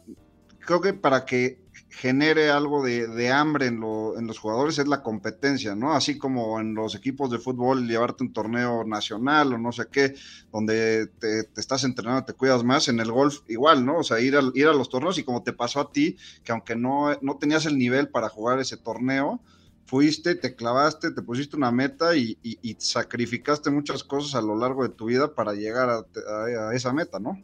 [0.59, 1.59] creo que para que
[1.89, 5.95] genere algo de, hambre en, los jugadores es la competencia, ¿no?
[5.95, 10.13] Así como en los equipos de fútbol llevarte un torneo nacional o no sé qué,
[10.51, 13.97] donde te, estás entrenando, te cuidas más, en el golf igual, ¿no?
[13.97, 16.51] O sea, ir a, ir a los torneos y como te pasó a ti, que
[16.51, 19.41] aunque no, no tenías el nivel para jugar ese torneo,
[19.87, 22.37] fuiste, te clavaste, te pusiste una meta y,
[22.77, 27.41] sacrificaste muchas cosas a lo largo de tu vida para llegar a, esa meta, ¿no?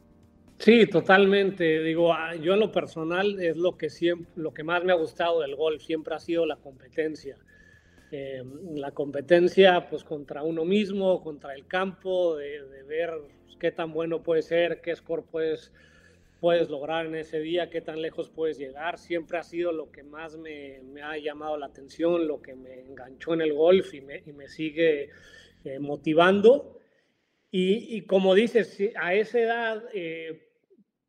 [0.60, 1.82] Sí, totalmente.
[1.82, 4.96] Digo, ah, yo en lo personal es lo que siempre, lo que más me ha
[4.96, 7.38] gustado del golf siempre ha sido la competencia.
[8.12, 13.12] Em, la competencia, pues contra uno mismo, contra el campo, de, de ver
[13.60, 15.72] qué tan bueno puede ser, qué score puedes
[16.44, 19.00] puedes lograr en ese día, qué tan lejos puedes llegar.
[19.00, 23.34] Siempre ha sido lo que más me, ha llamado la atención, lo que me enganchó
[23.34, 25.10] en el golf y me, sigue
[25.64, 26.82] eh, motivando.
[27.50, 30.50] Y, como dices, a esa edad, eh,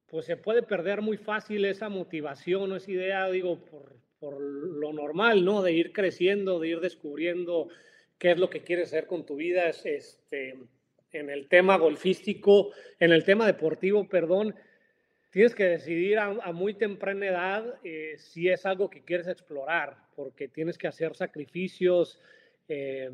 [0.07, 4.92] pues se puede perder muy fácil esa motivación o esa idea, digo, por, por lo
[4.92, 5.62] normal, ¿no?
[5.62, 7.66] De ir creciendo, de ir descubriendo
[8.18, 9.68] qué es lo que quieres hacer con tu vida.
[9.68, 10.61] Este,
[11.11, 12.70] en el tema golfístico,
[13.01, 14.55] en el tema deportivo, perdón,
[15.35, 20.47] tienes que decidir a, muy temprana edad eh, si es algo que quieres explorar, porque
[20.47, 22.20] tienes que hacer sacrificios
[22.68, 23.11] eh,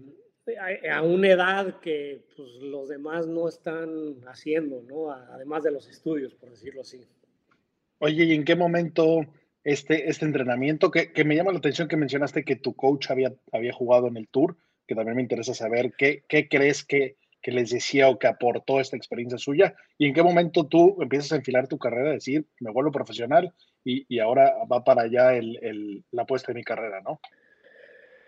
[0.90, 5.10] a, una edad que pues, los demás no están haciendo, ¿no?
[5.10, 7.00] además de los estudios, por decirlo así.
[8.00, 9.20] Oye, ¿y en qué momento
[9.64, 13.32] este, este entrenamiento, que, que, me llama la atención que mencionaste que tu coach había,
[13.50, 17.52] había jugado en el tour, que también me interesa saber qué, qué crees que que
[17.52, 19.74] les decía o que aportó esta experiencia suya?
[19.98, 23.52] ¿Y en qué momento tú empiezas a enfilar tu carrera, decir, me vuelvo profesional
[23.84, 27.20] y, ahora va para allá el, la apuesta de mi carrera, ¿no?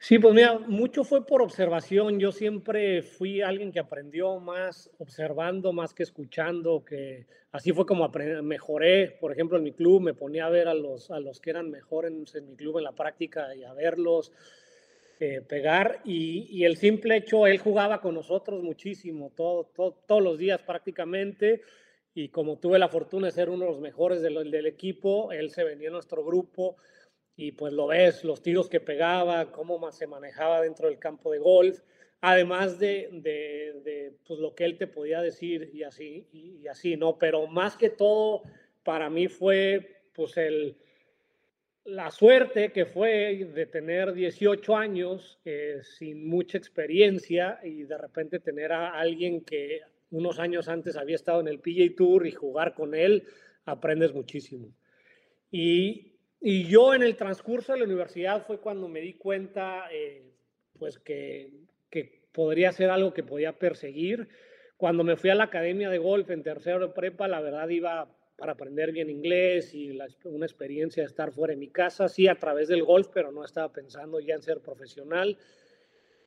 [0.03, 2.19] Sí, pues mira, mucho fue por observación.
[2.19, 8.11] Yo siempre fui alguien que aprendió más observando, más que escuchando, que así fue como
[8.43, 9.17] mejoré.
[9.21, 11.71] Por ejemplo, en mi club me ponía a ver a los, a los que eran
[11.71, 14.33] mejores en mi club en la práctica y a verlos
[15.49, 19.71] pegar y, el simple hecho, él jugaba con nosotros muchísimo, todo,
[20.07, 21.63] todos los días prácticamente
[22.15, 25.65] y como tuve la fortuna de ser uno de los mejores del, equipo, él se
[25.65, 26.77] venía a nuestro grupo
[27.37, 31.33] y pues lo ves, los tiros que pegaba, cómo más se manejaba dentro del campo
[31.33, 31.81] de golf,
[32.21, 37.17] además de, de, pues, lo que él te podía decir y así, y así, ¿no?
[37.19, 38.43] Pero más que todo,
[38.83, 40.77] para mí fue pues el
[41.85, 48.39] la suerte que fue de tener 18 años eh, sin mucha experiencia y de repente
[48.39, 52.75] tener a alguien que unos años antes había estado en el PGA Tour y jugar
[52.75, 53.25] con él,
[53.65, 54.69] aprendes muchísimo.
[55.51, 56.09] Y,
[56.41, 60.25] yo en el transcurso de la universidad fue cuando me di cuenta eh,
[60.77, 61.53] pues que,
[61.89, 64.29] que podría ser algo que podía perseguir.
[64.77, 68.09] Cuando me fui a la academia de golf en tercero de prepa, la verdad iba
[68.43, 72.35] para aprender bien inglés y una experiencia de estar fuera de mi casa, sí a
[72.35, 75.39] través del golf, pero no estaba pensando ya en ser profesional.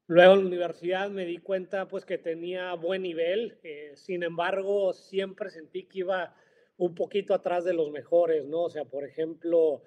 [0.07, 4.93] Luego en la universidad me di cuenta pues que tenía buen nivel, eh, sin embargo
[4.93, 6.33] siempre sentí que iba
[6.77, 8.61] un poquito atrás de los mejores, ¿no?
[8.61, 9.83] O sea, por ejemplo,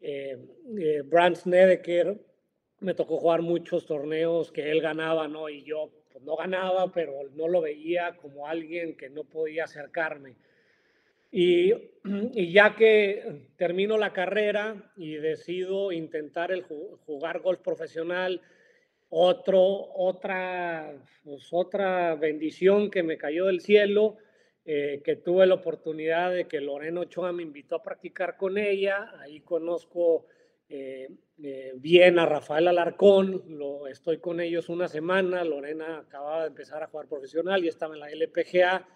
[0.00, 0.36] eh,
[0.80, 2.18] eh Brand Snedeker
[2.80, 5.48] me tocó jugar muchos torneos que él ganaba, ¿no?
[5.48, 10.34] Y yo pues, no ganaba, pero no lo veía como alguien que no podía acercarme.
[11.30, 18.40] Y, ya que termino la carrera y decido intentar el jugar golf profesional,
[19.10, 19.62] otro,
[19.94, 24.16] otra, pues, otra bendición que me cayó del cielo,
[24.64, 29.12] eh, que tuve la oportunidad de que Lorena Ochoa me invitó a practicar con ella.
[29.20, 30.26] Ahí conozco
[30.68, 31.08] eh,
[31.42, 35.44] eh, bien a Rafael Alarcón, lo, estoy con ellos una semana.
[35.44, 38.86] Lorena acababa de empezar a jugar profesional y estaba en la LPGA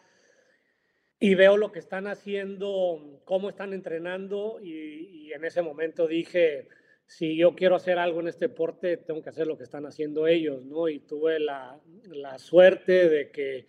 [1.22, 6.66] y veo lo que están haciendo, cómo están entrenando y, en ese momento dije,
[7.06, 10.26] si yo quiero hacer algo en este deporte, tengo que hacer lo que están haciendo
[10.26, 10.88] ellos, ¿no?
[10.88, 13.66] Y tuve la, la suerte de que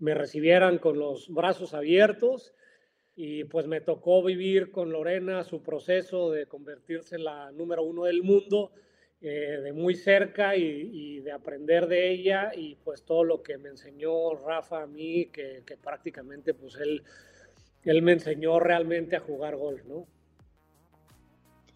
[0.00, 2.54] me recibieran con los brazos abiertos
[3.14, 8.06] y pues me tocó vivir con Lorena su proceso de convertirse en la número uno
[8.06, 8.72] del mundo
[9.22, 13.70] eh, de muy cerca y, de aprender de ella y pues todo lo que me
[13.70, 17.02] enseñó Rafa a mí, que, prácticamente pues él,
[17.84, 20.06] él me enseñó realmente a jugar golf, ¿no?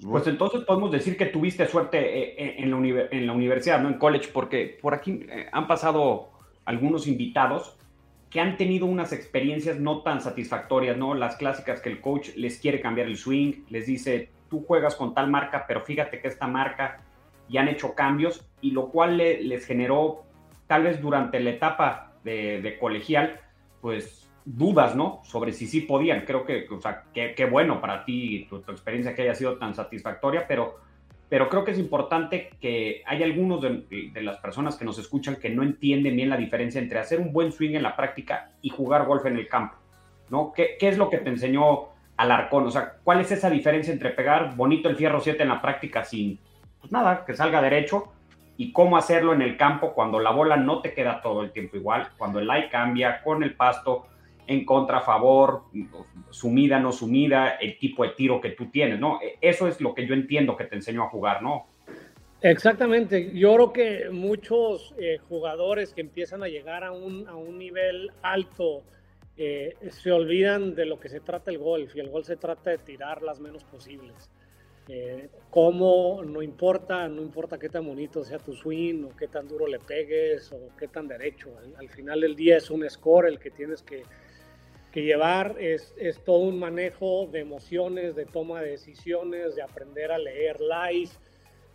[0.02, 3.88] Pues entonces podemos decir que tuviste suerte eh, eh, en la, en la universidad, no
[3.88, 6.30] en college, porque por aquí han pasado
[6.66, 7.76] algunos invitados
[8.28, 11.14] que han tenido unas experiencias no tan satisfactorias, ¿no?
[11.14, 15.14] Las clásicas que el coach les quiere cambiar el swing, les dice, tú juegas con
[15.14, 17.02] tal marca, pero fíjate que esta marca
[17.50, 20.22] y han hecho cambios, y lo cual les generó,
[20.66, 23.40] tal vez durante la etapa de, colegial,
[23.80, 25.20] pues dudas, ¿no?
[25.24, 26.24] Sobre si sí podían.
[26.24, 29.74] Creo que, o sea, qué bueno para ti tu, tu, experiencia que haya sido tan
[29.74, 30.76] satisfactoria, pero,
[31.28, 35.50] pero creo que es importante que hay algunos de, las personas que nos escuchan que
[35.50, 39.06] no entienden bien la diferencia entre hacer un buen swing en la práctica y jugar
[39.06, 39.76] golf en el campo,
[40.28, 40.52] ¿no?
[40.52, 42.66] ¿Qué, qué es lo que te enseñó Alarcón?
[42.66, 46.04] O sea, ¿cuál es esa diferencia entre pegar bonito el fierro 7 en la práctica
[46.04, 46.38] sin
[46.80, 48.12] pues nada, que salga derecho
[48.56, 51.76] y cómo hacerlo en el campo cuando la bola no te queda todo el tiempo
[51.76, 54.06] igual, cuando el lie cambia con el pasto
[54.46, 55.62] en contra, favor,
[56.30, 59.20] sumida, no sumida, el tipo de tiro que tú tienes, ¿no?
[59.22, 61.66] E, eso es lo que yo entiendo que te enseñó a jugar, ¿no?
[62.42, 63.30] Exactamente.
[63.32, 68.10] Yo creo que muchos eh, jugadores que empiezan a llegar a un, a un nivel
[68.22, 68.82] alto
[69.36, 72.70] eh, se olvidan de lo que se trata el golf y el golf se trata
[72.70, 74.30] de tirar las menos posibles.
[74.92, 79.46] Eh, cómo, no importa, no importa qué tan bonito sea tu swing o qué tan
[79.46, 81.50] duro le pegues o qué tan derecho.
[81.78, 84.02] Al, final del día es un score el que tienes que,
[84.90, 90.10] que llevar, es, es, todo un manejo de emociones, de toma de decisiones, de aprender
[90.10, 91.20] a leer lies,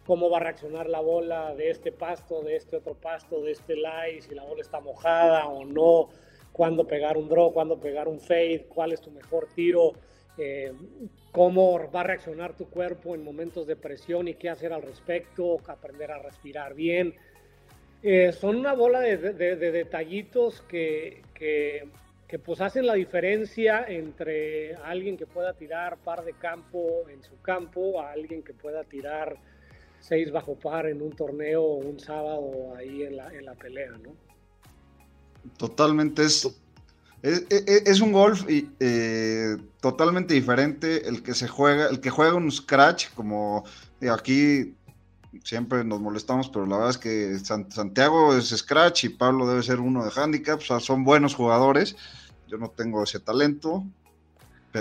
[0.05, 3.75] cómo va a reaccionar la bola de este pasto, de este otro pasto, de este
[3.77, 6.09] lie, si la bola está mojada o no,
[6.55, 9.91] cuándo pegar un draw, cuándo pegar un fade, cuál es tu mejor tiro.
[10.37, 10.71] Eh,
[11.31, 15.57] cómo va a reaccionar tu cuerpo en momentos de presión y qué hacer al respecto,
[15.67, 17.13] aprender a respirar bien.
[18.01, 21.89] Eh, son una bola de, detallitos que, que,
[22.39, 28.01] pues hacen la diferencia entre alguien que pueda tirar par de campo en su campo
[28.01, 29.37] a alguien que pueda tirar
[29.99, 34.34] seis bajo par en un torneo un sábado ahí en la, en la pelea, ¿no?
[35.57, 36.47] Totalmente es
[37.25, 43.07] es, un golf eh, totalmente diferente el que se juega, el que juega un scratch,
[43.15, 43.63] como
[44.11, 44.75] aquí
[45.43, 49.79] siempre nos molestamos, pero la verdad es que Santiago es scratch y Pablo debe ser
[49.79, 51.95] uno de handicap, o sea, son buenos jugadores.
[52.47, 53.83] Yo no tengo ese talento,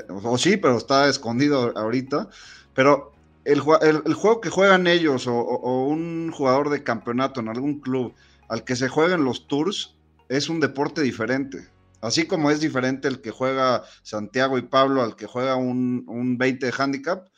[0.09, 2.29] o sí, pero está escondido ahorita.
[2.75, 3.13] Pero
[3.45, 8.13] el, juego que juegan ellos o, o, un jugador de campeonato en algún club
[8.49, 9.94] al que se juegan los tours
[10.29, 11.69] es un deporte diferente.
[12.01, 16.37] Así como es diferente el que juega Santiago y Pablo al que juega un, un
[16.37, 17.29] 20 de handicap,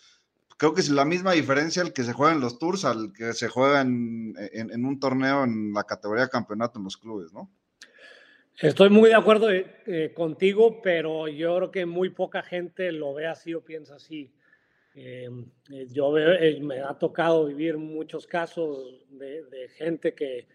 [0.56, 3.32] creo que es la misma diferencia el que se juega en los tours al que
[3.32, 4.34] se juega en,
[4.84, 7.50] un torneo en la categoría campeonato en los clubes, ¿no?
[8.58, 13.12] Estoy muy de acuerdo eh, eh, contigo, pero yo creo que muy poca gente lo
[13.12, 14.32] ve así o piensa así.
[14.94, 15.28] Eh,
[15.90, 20.48] yo veo, me ha tocado vivir muchos casos de gente que,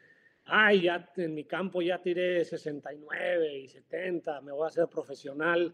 [0.45, 5.73] ay, ya en mi campo ya tiré 69 y 70, me voy a hacer profesional.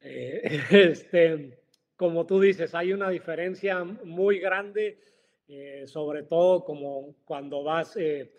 [0.00, 1.58] Eh, este,
[1.96, 4.98] como tú dices, hay una diferencia muy grande,
[5.48, 8.30] eh, sobre todo como cuando vas eh,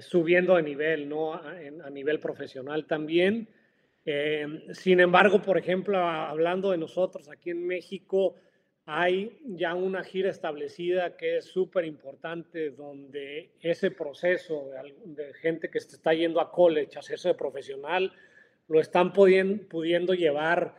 [0.00, 1.34] subiendo de nivel, ¿no?
[1.34, 3.48] A, a nivel profesional también.
[4.72, 8.34] sin embargo, por ejemplo, hablando de nosotros aquí en México,
[8.86, 14.70] hay ya una gira establecida que es súper importante, donde ese proceso
[15.04, 18.12] de, gente que se está yendo a college, a hacerse profesional,
[18.68, 20.74] lo están pudiendo llevar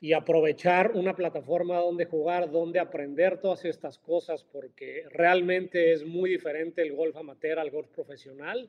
[0.00, 6.30] y aprovechar una plataforma donde jugar, donde aprender todas estas cosas, porque realmente es muy
[6.30, 8.68] diferente el golf amateur al golf profesional.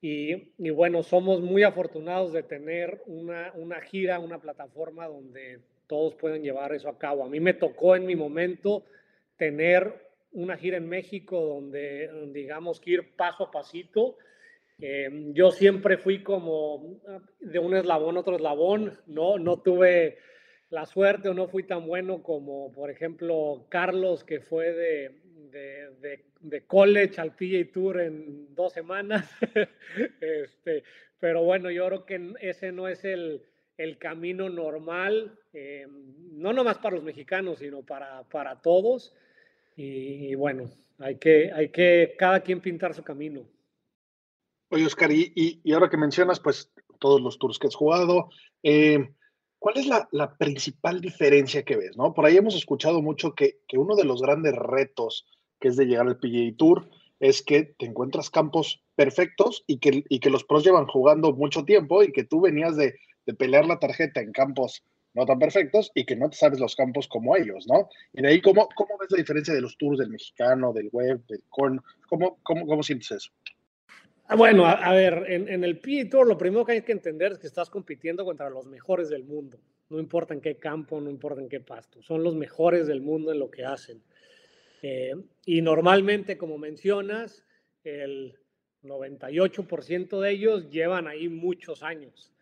[0.00, 5.60] Y, y bueno, somos muy afortunados de tener una, una gira, una plataforma donde
[5.92, 7.22] todos pueden llevar eso a cabo.
[7.22, 8.86] A mí me tocó en mi momento
[9.36, 9.92] tener
[10.32, 14.16] una gira en México donde, digamos, que ir paso a pasito.
[14.80, 16.98] Eh, yo siempre fui como
[17.40, 19.36] de un eslabón a otro eslabón, ¿no?
[19.36, 20.16] No tuve
[20.70, 25.10] la suerte o no fui tan bueno como, por ejemplo, Carlos, que fue de,
[25.50, 29.30] de, de, college al PGA Tour en dos semanas.
[30.22, 30.84] este,
[31.20, 33.42] pero bueno, yo creo que ese no es el,
[33.76, 35.86] el camino normal, eh,
[36.32, 39.14] no nomás para los mexicanos, sino para, para todos.
[39.76, 43.44] y, bueno, hay que, hay que cada quien pintar su camino.
[44.70, 48.30] Oye, Oscar, y, y, ahora que mencionas, pues, todos los tours que has jugado,
[48.62, 49.12] eh,
[49.58, 51.96] ¿cuál es la, la, principal diferencia que ves?
[51.96, 52.14] ¿no?
[52.14, 55.26] Por ahí hemos escuchado mucho que, que uno de los grandes retos
[55.60, 56.88] que es de llegar al PGA Tour
[57.20, 61.64] es que te encuentras campos perfectos y que, y que los pros llevan jugando mucho
[61.64, 62.94] tiempo y que tú venías de,
[63.26, 66.74] de pelear la tarjeta en campos no tan perfectos y que no te sabes los
[66.74, 67.88] campos como ellos, ¿no?
[68.12, 71.20] Y de ahí, ¿cómo, cómo ves la diferencia de los tours del mexicano, del web,
[71.26, 71.80] del corn?
[72.08, 73.30] ¿Cómo, cómo, cómo sientes eso?
[74.26, 77.38] Ah, bueno, a, ver, en, el PGA Tour lo primero que hay que entender es
[77.38, 79.58] que estás compitiendo contra los mejores del mundo.
[79.90, 82.00] No importa en qué campo, no importa en qué pasto.
[82.02, 84.02] Son los mejores del mundo en lo que hacen.
[84.80, 85.12] Eh,
[85.44, 87.44] y normalmente, como mencionas,
[87.84, 88.38] el
[88.84, 92.32] 98% de ellos llevan ahí muchos años.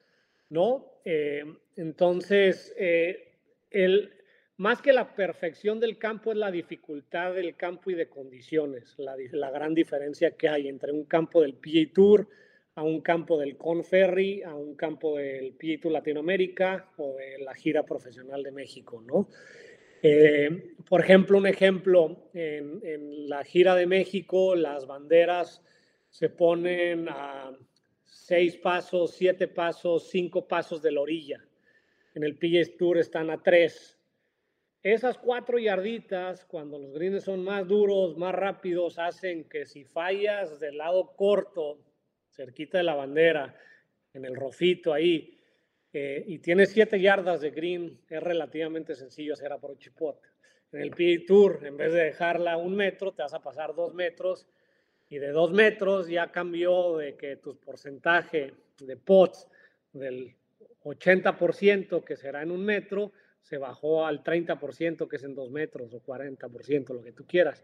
[0.50, 1.00] ¿No?
[1.04, 1.44] Eh,
[1.76, 3.32] entonces, eh,
[3.70, 4.12] el,
[4.58, 9.50] más que la perfección del campo es la dificultad del campo y de condiciones, la,
[9.50, 12.28] gran diferencia que hay entre un campo del PGA Tour
[12.74, 17.54] a un campo del Conferry, a un campo del PGA Tour Latinoamérica o de la
[17.54, 19.28] gira profesional de México, ¿no?
[20.02, 25.62] Eh, por ejemplo, un ejemplo, en, en la gira de México, las banderas
[26.08, 27.52] se ponen a
[28.30, 31.44] seis pasos, siete pasos, cinco pasos de la orilla.
[32.14, 33.98] En el PGA Tour están a tres.
[34.84, 40.60] Esas cuatro yarditas, cuando los greens son más duros, más rápidos, hacen que si fallas
[40.60, 41.80] del lado corto,
[42.28, 43.58] cerquita de la bandera,
[44.14, 45.36] en el rofito ahí,
[45.92, 50.20] eh, y tienes siete yardas de green, es relativamente sencillo hacer approach pot.
[50.70, 53.92] En el PGA Tour, en vez de dejarla un metro, te vas a pasar dos
[53.92, 54.46] metros
[55.10, 59.48] y de dos metros ya cambió de que tu porcentaje de pots
[59.92, 60.34] del
[60.84, 65.92] 80% que será en un metro se bajó al 30% que es en dos metros
[65.92, 67.62] o 40%, lo que tú quieras.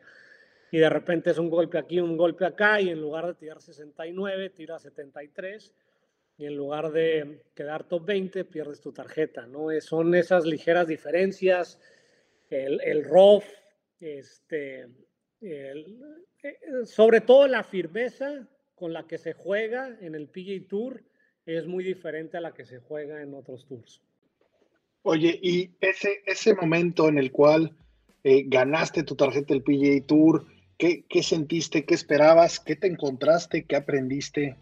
[0.72, 3.62] Y de repente es un golpe aquí, un golpe acá y en lugar de tirar
[3.62, 5.72] 69, tira 73
[6.38, 9.68] y en lugar de quedar top 20 pierdes tu tarjeta, ¿no?
[9.80, 11.80] Son esas ligeras diferencias,
[12.51, 13.47] el, el ROF,
[14.01, 14.88] este,
[15.40, 16.26] el,
[16.84, 21.03] sobre todo la firmeza con la que se juega en el PGA Tour
[21.47, 24.03] es muy diferente a la que se juega en otros tours.
[25.03, 27.72] Oye, y ese, ese momento en el cual
[28.24, 31.84] eh, ganaste tu tarjeta del PGA Tour, ¿qué, ¿qué, sentiste?
[31.84, 32.59] ¿Qué esperabas?
[32.59, 33.64] ¿Qué te encontraste?
[33.64, 34.57] ¿Qué aprendiste?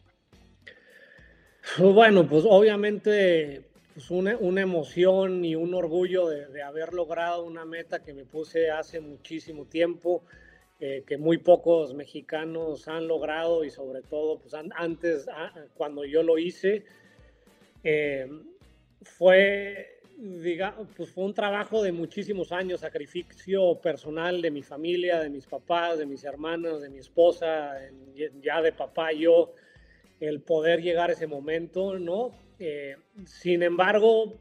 [1.78, 3.62] Bueno, pues obviamente
[3.94, 8.24] pues una, una, emoción y un orgullo de, de haber logrado una meta que me
[8.24, 10.24] puse hace muchísimo tiempo
[10.80, 15.26] eh, que muy pocos mexicanos han logrado y sobre todo pues, antes,
[15.74, 16.84] cuando yo lo hice,
[17.84, 18.28] eh,
[19.02, 25.30] fue, diga, pues, fue un trabajo de muchísimos años, sacrificio personal de mi familia, de
[25.30, 27.74] mis papás, de mis hermanos, de mi esposa,
[28.42, 29.52] ya de papá yo,
[30.20, 32.32] el poder llegar a ese momento, ¿no?
[32.58, 32.96] Eh,
[33.26, 34.34] sin embargo,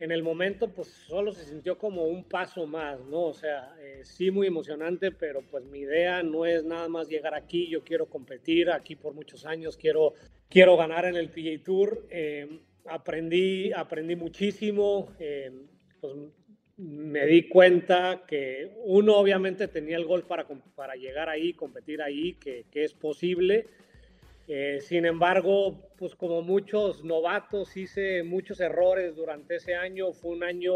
[0.00, 3.22] en el momento pues solo se sintió como un paso más, ¿no?
[3.24, 7.34] O sea, eh, sí muy emocionante, pero pues mi idea no es nada más llegar
[7.34, 10.14] aquí, yo quiero competir aquí por muchos años, quiero,
[10.48, 12.06] quiero ganar en el PGA Tour.
[12.10, 15.50] Eh, aprendí, aprendí muchísimo, eh,
[16.00, 16.14] pues
[16.76, 20.46] me di cuenta que uno obviamente tenía el golf para,
[20.76, 23.66] para llegar ahí, competir ahí, que, que es posible
[24.48, 30.14] eh, sin embargo, pues como muchos novatos hice muchos errores durante ese año.
[30.14, 30.72] Fue un año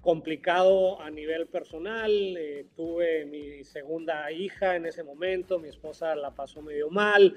[0.00, 2.10] complicado a nivel personal.
[2.12, 7.36] Eh, tuve mi segunda hija en ese momento, mi esposa la pasó medio mal.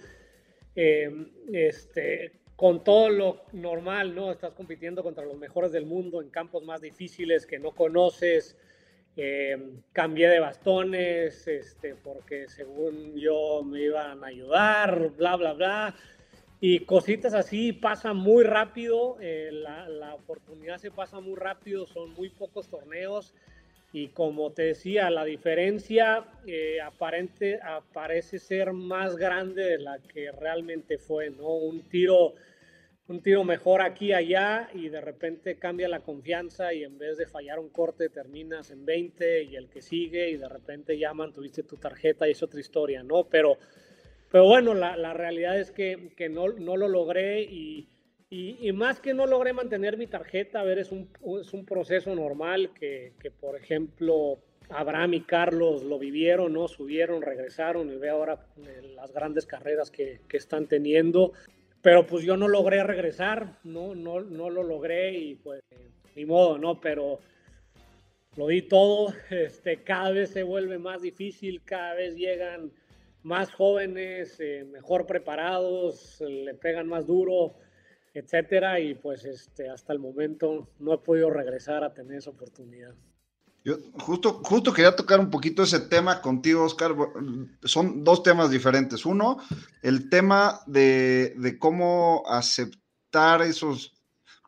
[0.76, 1.12] Eh,
[1.52, 4.32] este, con todo lo normal, ¿no?
[4.32, 8.56] Estás compitiendo contra los mejores del mundo en campos más difíciles que no conoces.
[9.16, 9.58] Eh,
[9.92, 15.96] cambié de bastones, este, porque según yo me iban a ayudar, bla, bla, bla.
[16.60, 22.14] Y cositas así pasan muy rápido, eh, la, la, oportunidad se pasa muy rápido, son
[22.14, 23.34] muy pocos torneos.
[23.92, 27.60] Y como te decía, la diferencia eh, aparente,
[27.94, 31.50] parece ser más grande de la que realmente fue, ¿no?
[31.50, 32.34] Un tiro
[33.08, 37.26] un tiro mejor aquí allá y de repente cambia la confianza y en vez de
[37.26, 41.64] fallar un corte terminas en 20 y el que sigue y de repente llaman, tuviste
[41.64, 43.26] tu tarjeta y es otra historia, ¿no?
[43.26, 43.58] Pero,
[44.32, 47.90] pero bueno, la, la realidad es que, que no, no, lo logré y,
[48.30, 51.10] y, más que no logré mantener mi tarjeta, a ver, es un,
[51.42, 54.40] es un proceso normal que, que, por ejemplo,
[54.70, 56.70] Abraham y Carlos lo vivieron, ¿no?
[56.70, 58.48] Subieron, regresaron y ve ahora
[58.96, 61.34] las grandes carreras que, que están teniendo
[61.84, 65.62] pero pues yo no logré regresar, no, no, no lo logré y pues
[66.16, 66.80] ni modo, ¿no?
[66.80, 67.20] Pero
[68.38, 72.72] lo di todo, este, cada vez se vuelve más difícil, cada vez llegan
[73.22, 77.56] más jóvenes, eh, mejor preparados, le pegan más duro,
[78.14, 82.96] etcétera, y pues este, hasta el momento no he podido regresar a tener esa oportunidad.
[83.64, 86.96] Yo justo, justo quería tocar un poquito ese tema contigo, Oscar.
[87.64, 89.06] Son dos temas diferentes.
[89.06, 89.38] Uno,
[89.82, 93.94] el tema de, de cómo aceptar esos.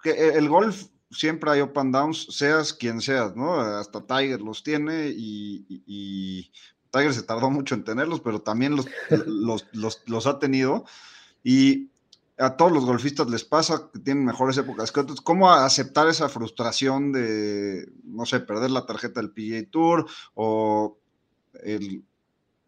[0.04, 3.60] que el golf siempre hay up and downs, seas quien seas, ¿no?
[3.60, 6.52] Hasta Tiger los tiene y,
[6.92, 8.86] Tiger se tardó mucho en tenerlos, pero también los,
[9.74, 10.86] los, los, ha tenido.
[11.44, 11.92] Y
[12.38, 15.22] a todos los golfistas les pasa que tienen mejores épocas que otros.
[15.22, 20.98] ¿Cómo aceptar esa frustración de, no sé, perder la tarjeta del PGA Tour o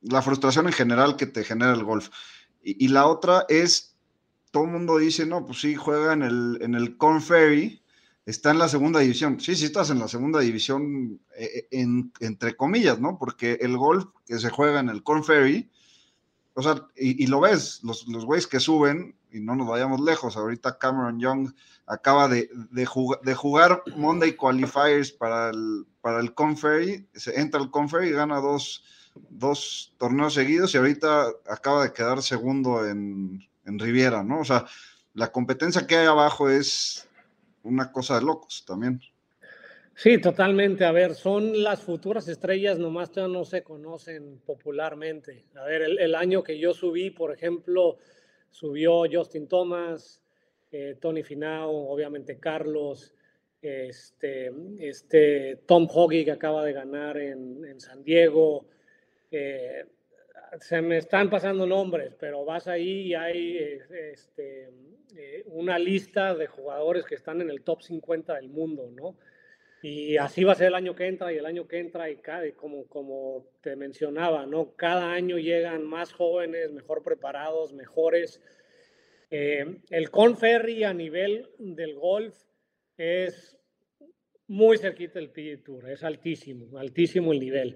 [0.02, 2.10] la frustración en general que te genera el golf?
[2.64, 3.96] Y, y, la otra es,
[4.52, 7.82] todo el mundo dice, no, pues sí, juega en el, en el Corn Ferry,
[8.28, 9.40] está en la segunda división.
[9.40, 11.86] Sí, sí estás en la segunda división, eh, eh,
[12.20, 13.18] entre comillas, ¿no?
[13.18, 15.72] Porque el golf que se juega en el Corn Ferry,
[16.54, 20.38] o sea, y, lo ves, los, los güeyes que suben, y no nos vayamos lejos,
[20.38, 21.54] ahorita Cameron Young
[21.86, 22.86] acaba de, de,
[23.36, 28.14] jugar Monday Qualifiers para el, para el Corn Ferry, se entra al Corn Ferry y
[28.14, 28.84] gana dos,
[29.30, 34.42] dos torneos seguidos y ahorita acaba de quedar segundo en, en Riviera, ¿no?
[34.42, 34.66] O sea,
[35.14, 37.08] la competencia que hay abajo es
[37.64, 39.02] una cosa de locos también.
[39.98, 40.86] Sí, totalmente.
[40.86, 45.46] A ver, son las futuras estrellas, nomás no se conocen popularmente.
[45.56, 47.98] A ver, el, año que yo subí, por ejemplo,
[48.58, 50.20] subió Justin Thomas,
[50.72, 53.14] eh, Tony Finau, obviamente Carlos,
[53.62, 58.66] este, este Tom Hoggy que acaba de ganar en, San Diego.
[59.30, 59.86] Eh,
[60.60, 63.58] se me están pasando nombres, pero vas ahí y hay
[64.12, 64.72] este,
[65.16, 69.18] eh, una lista de jugadores que están en el top 50 del mundo, ¿no?
[69.82, 72.18] Y así va a ser el año que entra y el año que entra y
[72.18, 74.76] cada, como, como te mencionaba, ¿no?
[74.76, 78.42] Cada año llegan más jóvenes, mejor preparados, mejores.
[79.30, 82.36] Eh, el Conferry a nivel del golf
[82.98, 83.58] es
[84.48, 87.76] muy cerquita del PGA Tour, es altísimo, altísimo el nivel.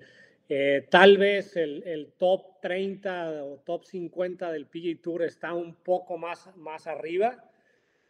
[0.49, 6.17] Eh, tal vez el, top 30 o top 50 del PGA Tour está un poco
[6.17, 7.50] más, más arriba,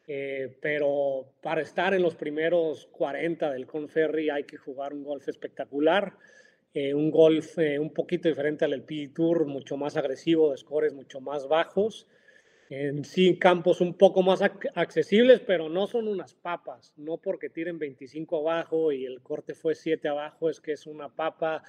[0.08, 5.28] eh, pero para estar en los primeros 40 del Conferry hay que jugar un golf
[5.28, 6.14] espectacular,
[6.74, 10.94] eh, un golf un poquito diferente al del PGA Tour, mucho más agresivo, de scores
[10.94, 12.08] mucho más bajos
[12.72, 17.78] en sí campos un poco más accesibles, pero no son unas papas, no porque tiren
[17.78, 21.64] 25 abajo y el corte fue 7 abajo, es que es una papa,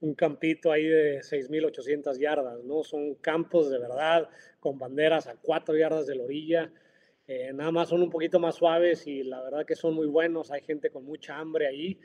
[0.00, 2.82] un campito ahí de 6.800 yardas, ¿no?
[2.82, 4.28] Son campos de verdad
[4.58, 6.72] con banderas a 4 yardas de la orilla,
[7.28, 10.50] eh, nada más son un poquito más suaves y la verdad que son muy buenos,
[10.50, 12.00] hay gente con mucha hambre ahí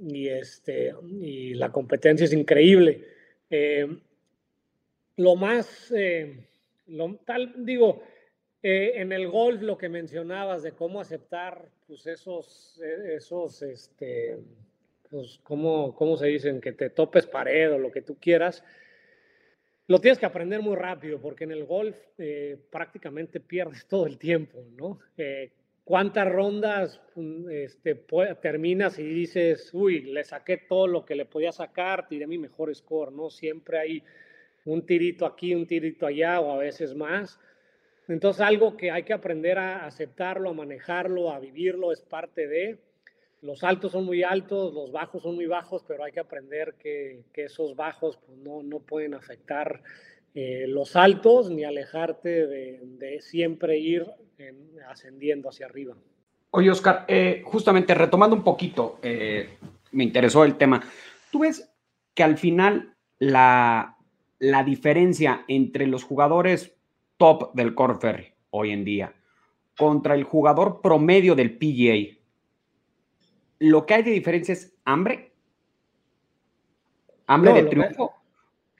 [0.00, 3.04] y, este, y la competencia es increíble.
[3.50, 3.86] Eh,
[5.16, 5.92] lo más...
[5.94, 6.44] Eh,
[7.26, 8.02] tal, digo,
[8.62, 14.38] eh, en el golf lo que mencionabas de cómo aceptar, pues esos, esos, este,
[15.10, 18.64] pues cómo, cómo se dicen, que te topes pared o lo que tú quieras,
[19.88, 24.18] lo tienes que aprender muy rápido, porque en el golf eh, prácticamente pierdes todo el
[24.18, 25.00] tiempo, ¿no?
[25.88, 27.94] ¿Cuántas rondas mm, este,
[28.42, 32.74] terminas y dices, uy, le saqué todo lo que le podía sacar, tiré mi mejor
[32.74, 33.30] score, ¿no?
[33.30, 34.02] Siempre hay
[34.66, 37.40] un tirito aquí, un tirito allá o a veces más.
[38.06, 42.78] Entonces algo que hay que aprender a aceptarlo, a manejarlo, a vivirlo, es parte de...
[43.40, 47.22] Los altos son muy altos, los bajos son muy bajos, pero hay que aprender que,
[47.34, 49.82] esos bajos pues, no, no, pueden afectar
[50.34, 54.06] eh, los altos ni alejarte de, siempre ir
[54.88, 55.94] ascendiendo hacia arriba.
[56.50, 59.58] Oye, Oscar, eh, justamente retomando un poquito, eh,
[59.92, 60.82] me interesó el tema.
[61.30, 61.70] ¿Tú ves
[62.14, 63.96] que al final la,
[64.38, 66.74] la diferencia entre los jugadores
[67.18, 69.14] top del Core Ferry hoy en día
[69.78, 72.17] contra el jugador promedio del PGA,
[73.58, 75.32] lo que hay de diferencia es hambre.
[77.26, 78.14] Hambre de triunfo.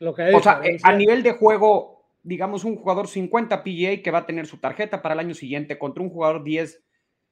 [0.00, 4.46] o sea, a nivel de juego, digamos, un jugador 50 PGA que va a tener
[4.46, 6.82] su tarjeta para el año siguiente contra un jugador 10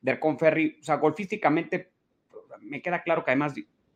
[0.03, 0.78] del Conferry.
[0.80, 1.92] O sea, golfísticamente,
[2.61, 3.55] me queda claro que además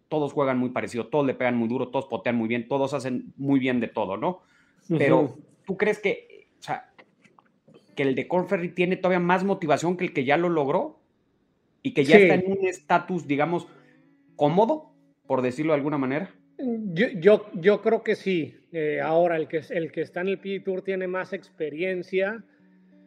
[0.09, 3.33] todos juegan muy parecido, todos le pegan muy duro, todos potean muy bien, todos hacen
[3.37, 4.43] muy bien de todo, ¿no?
[4.89, 6.91] Pero tú crees que, o sea,
[7.95, 11.00] que el de Corferry tiene todavía más motivación que el que ya lo logró
[11.83, 13.67] y que ya está en un estatus, digamos,
[14.37, 14.95] cómodo,
[15.27, 16.35] por decirlo de alguna manera.
[16.59, 18.55] Yo, yo, yo creo que sí.
[18.73, 22.45] Eh, ahora, el que, el que está en el PG Tour tiene más experiencia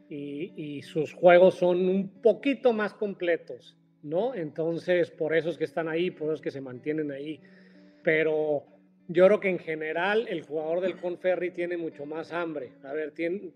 [0.09, 4.35] y, y sus juegos son un poquito más completos ¿no?
[4.35, 7.39] Entonces, por eso es que están ahí, por eso es que se mantienen ahí.
[8.03, 8.65] Pero
[9.07, 12.71] yo creo que en general el jugador del Conferri tiene mucho más hambre.
[12.83, 13.51] A ver, tiene,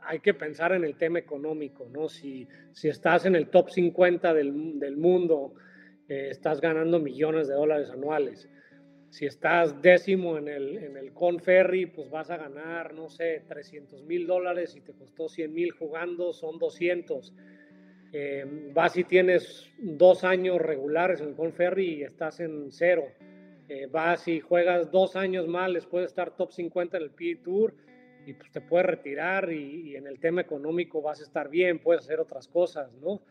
[0.00, 2.08] hay que pensar en el tema económico, ¿no?
[2.08, 5.54] Si, si estás en el top 50 del, del mundo,
[6.08, 8.48] eh, estás ganando millones de dólares anuales.
[9.10, 14.04] Si estás décimo en el, en el Conferri, pues vas a ganar, no sé, 300
[14.04, 17.34] mil dólares y te costó 100 mil jugando, son 200.
[18.14, 23.04] Eh, vas y tienes dos años regulares en el Conferri y estás en cero
[23.72, 27.42] eh, vas y juegas dos años más, después de estar top 50 en el PGA
[27.42, 27.74] Tour
[28.26, 32.04] y pues te puedes retirar y, en el tema económico vas a estar bien, puedes
[32.04, 33.22] hacer otras cosas, ¿no?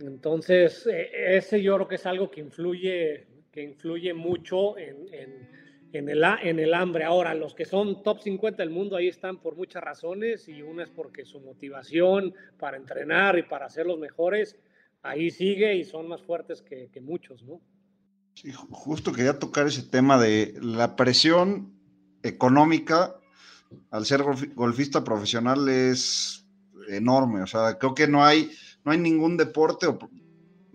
[0.00, 5.48] Entonces, e, ese yo creo que es algo que influye, que influye mucho en, en,
[5.92, 7.04] en, el, en el hambre.
[7.04, 10.84] Ahora, los que son top 50 del mundo ahí están por muchas razones y una
[10.84, 14.58] es porque su motivación para entrenar y para ser los mejores,
[15.02, 17.60] ahí sigue y son más fuertes que, que muchos, ¿no?
[18.36, 21.72] Sí, justo quería tocar ese tema de la presión
[22.22, 23.16] económica
[23.90, 24.22] al ser
[24.54, 26.46] golfista profesional es
[26.88, 27.40] enorme.
[27.40, 28.50] O sea, creo que no hay,
[28.84, 29.98] no hay ningún deporte, o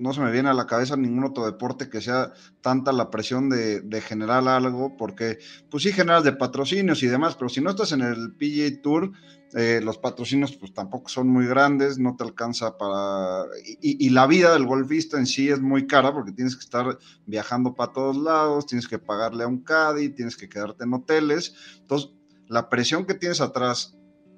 [0.02, 3.50] no se me viene a la cabeza ningún otro deporte que sea tanta la presión
[3.50, 5.38] de, generar algo, porque
[5.70, 9.12] pues sí generas de patrocinios y demás, pero si no estás en el PGA Tour,
[9.54, 13.46] eh, los patrocinios pues tampoco son muy grandes, no te alcanza para...
[13.82, 16.98] Y, la vida del golfista en sí es muy cara porque tienes que estar
[17.28, 21.54] viajando para todos lados, tienes que pagarle a un caddy, tienes que quedarte en hoteles.
[21.80, 22.10] Entonces,
[22.48, 23.98] la presión que tienes atrás,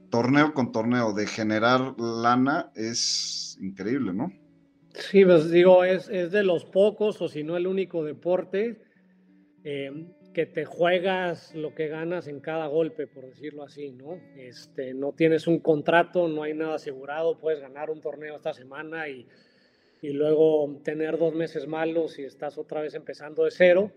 [0.09, 4.42] torneo con torneo, de generar lana es increíble, ¿no?
[4.93, 8.81] Sí, pues digo, es, es de los pocos, o si no el único deporte.
[9.63, 9.91] Eh,
[10.33, 14.19] que te juegas lo que ganas en cada golpe, por decirlo así, ¿no?
[14.35, 19.07] Este, no tienes un contrato, no hay nada asegurado, puedes ganar un torneo esta semana
[19.07, 19.27] y,
[20.01, 23.91] y luego tener dos meses malos y estás otra vez empezando de cero,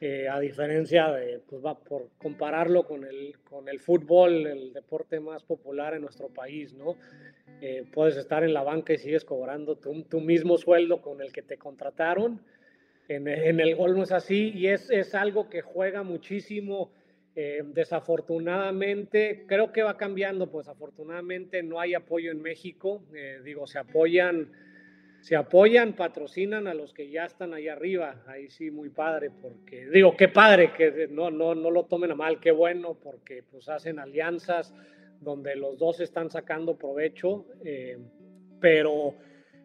[0.00, 5.20] eh, a diferencia de, pues va por compararlo con el, con el fútbol, el deporte
[5.20, 6.96] más popular en nuestro país, ¿no?
[7.60, 11.42] Eh, puedes estar en la banca y sigues cobrando tu, mismo sueldo con el que
[11.42, 12.40] te contrataron
[13.08, 16.92] en, el gol no es así y es, es algo que juega muchísimo.
[17.34, 23.02] Eh, desafortunadamente, creo que va cambiando, pues afortunadamente no hay apoyo en México.
[23.14, 24.52] Eh, digo, se apoyan,
[25.22, 28.22] se apoyan, patrocinan a los que ya están ahí arriba.
[28.26, 32.14] Ahí sí, muy padre, porque digo, qué padre, que no, no, no lo tomen a
[32.14, 34.74] mal, qué bueno, porque pues hacen alianzas
[35.22, 37.98] donde los dos están sacando provecho, eh,
[38.60, 39.14] pero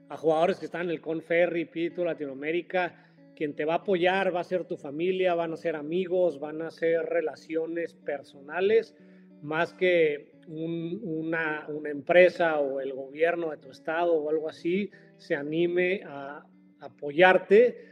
[0.10, 4.39] a jugadores que están en el Conferri, Pito, Latinoamérica, quien te va a apoyar va
[4.39, 8.95] a ser tu familia, van a ser amigos, van a ser relaciones personales,
[9.41, 16.01] más que una, empresa o el gobierno de tu estado o algo así se anime
[16.05, 16.43] a
[16.80, 17.87] apoyarte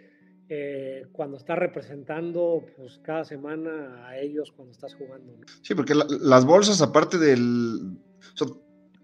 [0.50, 5.34] eh, cuando estás representando pues, cada semana a ellos cuando estás jugando.
[5.62, 7.98] Sí, porque las bolsas, aparte del...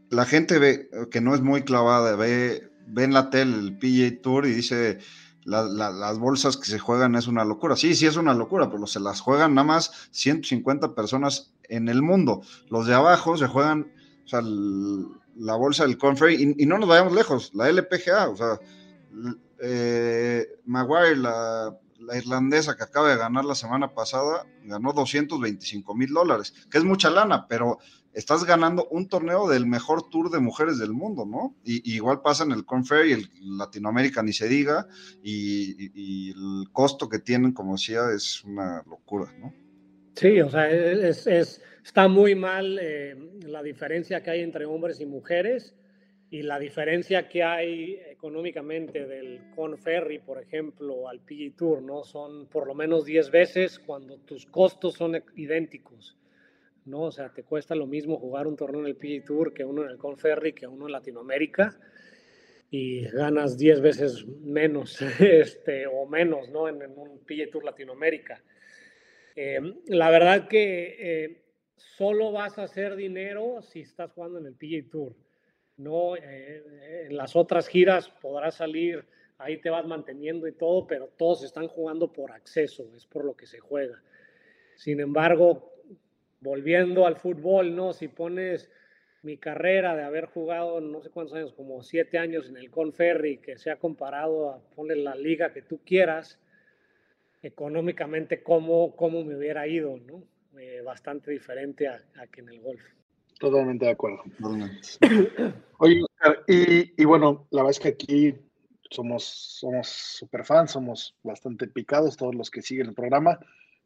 [0.10, 4.22] la gente ve que no es muy clavada, ve, ve en la tele el PJ
[4.22, 5.00] Tour y dice
[5.44, 7.76] las bolsas que se juegan es una locura.
[7.76, 12.02] Sí, sí es una locura, pero se las juegan nada más 150 personas en el
[12.02, 12.42] mundo.
[12.70, 13.92] Los de abajo se juegan,
[14.26, 18.60] o sea, la bolsa del Conferry, y, no nos vayamos lejos, la LPGA, o sea,
[19.62, 26.14] eh, Maguire, la, la, irlandesa que acaba de ganar la semana pasada, ganó 225 mil
[26.14, 27.78] dólares, que es mucha lana, pero
[28.14, 31.55] estás ganando un torneo del mejor tour de mujeres del mundo, ¿no?
[31.64, 34.88] Y, igual pasa en el Confer y el Latinoamérica ni se diga,
[35.24, 39.53] y, el costo que tienen, como decía, es una locura, ¿no?
[40.16, 45.05] Sí, o sea, es, está muy mal eh, la diferencia que hay entre hombres y
[45.05, 45.74] mujeres
[46.30, 52.03] y la diferencia que hay económicamente del Conferry, por ejemplo, al PG Tour, ¿no?
[52.03, 56.15] Son por lo menos 10 veces cuando tus costos son idénticos.
[56.86, 57.01] ¿no?
[57.05, 59.84] O sea, te cuesta lo mismo jugar un torneo en el PG Tour que uno
[59.84, 61.80] en el Conferry, que uno en Latinoamérica,
[62.69, 66.67] y ganas 10 veces menos, este, o menos, ¿no?
[66.67, 68.43] En, un PG Tour Latinoamérica.
[69.36, 71.41] Eh, la verdad que eh,
[71.76, 75.15] solo vas a hacer dinero si estás jugando en el PG Tour.
[75.82, 79.04] No, eh, en las otras giras podrás salir,
[79.40, 83.36] ahí te vas manteniendo y todo, pero todos están jugando por acceso, es por lo
[83.36, 84.00] que se juega.
[84.76, 85.74] Sin embargo,
[86.40, 87.94] volviendo al fútbol, ¿no?
[87.94, 88.70] Si pones
[89.24, 93.38] mi carrera de haber jugado no sé cuántos años, como siete años en el Conferri,
[93.38, 96.40] que se ha comparado a poner la liga que tú quieras,
[97.42, 100.24] económicamente, ¿cómo, cómo me hubiera ido, ¿no?
[100.60, 102.02] Eh, bastante diferente a,
[102.32, 102.84] que en el golf.
[103.42, 104.22] Totalmente de acuerdo.
[105.80, 106.02] Oye,
[106.48, 108.36] y, y, bueno, la verdad es que aquí
[108.92, 113.39] somos, somos super fans, somos bastante picados todos los que siguen el programa.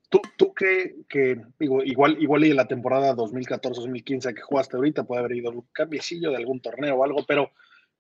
[0.10, 5.06] ¿Tú, tú que, que digo, igual, igual y en la temporada 2014-2015 que jugaste ahorita
[5.06, 7.52] puede haber ido un cambiecillo de algún torneo o algo, pero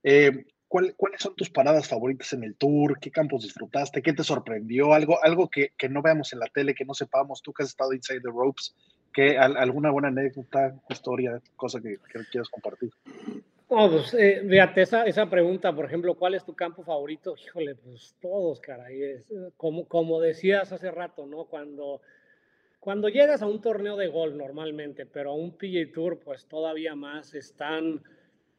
[0.04, 3.00] eh, ¿cuál, ¿cuáles son tus paradas favoritas en el tour?
[3.00, 4.02] ¿Qué campos disfrutaste?
[4.02, 4.94] ¿Qué te sorprendió?
[4.94, 7.70] Algo, algo que, que no veamos en la tele, que no sepamos, tú que has
[7.70, 8.76] estado inside the ropes,
[9.16, 12.92] que alguna buena anécdota, historia, cosa que, que quieras compartir.
[13.70, 17.34] Oh, pues, eh, fíjate, esa, esa pregunta, por ejemplo, ¿cuál es tu campo favorito?
[17.42, 19.02] Híjole, pues todos, caray.
[19.02, 21.46] Es, como, como decías hace rato, ¿no?
[21.46, 22.02] Cuando,
[22.82, 26.94] cuando llegas a un torneo de golf normalmente, pero a un PGA Tour, pues todavía
[26.94, 28.04] más están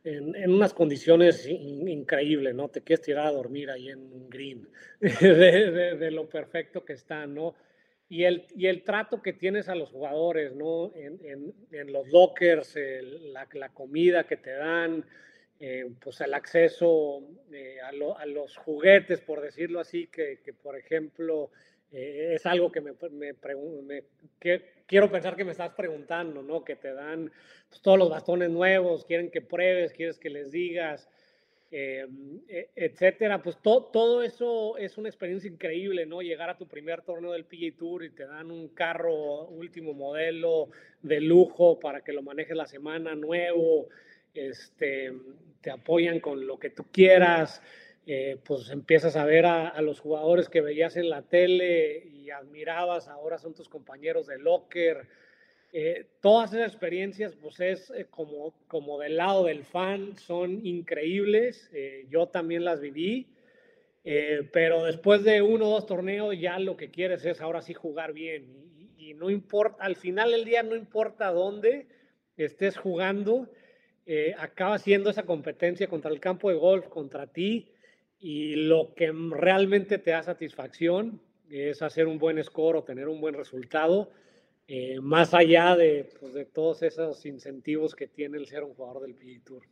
[0.05, 2.69] en, en unas condiciones in, increíbles, ¿no?
[2.69, 4.67] Te quieres tirar a dormir ahí en green,
[5.01, 7.55] de, de, de lo perfecto que están, ¿no?
[8.09, 10.93] Y el, y el trato que tienes a los jugadores, ¿no?
[10.95, 12.77] En, en, los lockers,
[13.33, 15.05] la, la, comida que te dan,
[15.59, 21.51] eh, pues el acceso eh, a, los juguetes, por decirlo así, que, que por ejemplo
[21.93, 23.33] eh, es algo que me, me,
[23.83, 24.05] me
[24.39, 26.65] que, quiero pensar que me estás preguntando, ¿no?
[26.65, 27.33] Que te dan
[27.69, 31.09] pues, todos los bastones nuevos, quieren que pruebes, quieres que les digas.
[31.79, 36.23] Eh, etcétera, pues to, todo eso es una experiencia increíble, ¿no?
[36.23, 40.71] Llegar a tu primer torneo del PGA Tour y te dan un carro último modelo
[41.03, 43.91] de lujo para que lo manejes la semana nuevo,
[44.33, 45.13] este,
[45.61, 47.61] te apoyan con lo que tú quieras,
[48.07, 53.07] eh, pues empiezas a ver a, los jugadores que veías en la tele y admirabas,
[53.09, 55.07] ahora son tus compañeros de locker
[55.79, 61.69] eh, todas esas experiencias, pues es eh, como, como del lado del fan, son increíbles.
[61.75, 63.27] Eh, yo también las viví,
[64.55, 68.15] pero después de uno o dos torneos ya lo que quieres es ahora sí jugar
[68.15, 68.47] bien.
[68.97, 71.89] Y, y no importa, al final del día no importa dónde
[72.39, 73.47] estés jugando,
[74.39, 77.71] acaba siendo esa competencia contra el campo de golf, contra ti,
[78.19, 81.21] y lo que realmente te da satisfacción
[81.51, 84.11] es hacer un buen score o tener un buen resultado
[84.69, 89.03] eh, más allá de, pues, de, todos esos incentivos que tiene el ser un jugador
[89.03, 89.63] del PGA Tour.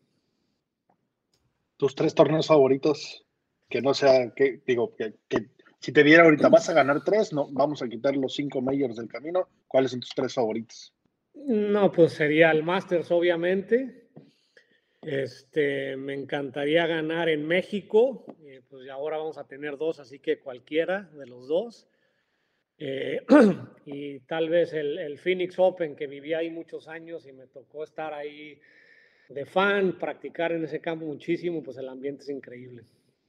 [1.77, 3.27] ¿Tus tres torneos favoritos?
[3.69, 5.49] Que no sea, que digo, que, que,
[5.81, 8.97] si te diera ahorita vas a ganar tres, no, vamos a quitar los cinco majors
[8.97, 10.95] del camino, ¿cuáles son tus tres favoritos?
[11.35, 14.09] No, pues sería el Masters, obviamente.
[15.03, 20.39] Este, me encantaría ganar en México, eh, pues ahora vamos a tener dos, así que
[20.39, 21.89] cualquiera de los dos.
[22.79, 23.25] Eh,
[23.87, 27.85] y tal vez el, el, Phoenix Open, que viví ahí muchos años y me tocó
[27.85, 28.59] estar ahí
[29.29, 32.85] de fan, practicar en ese campo muchísimo, pues el ambiente es increíble.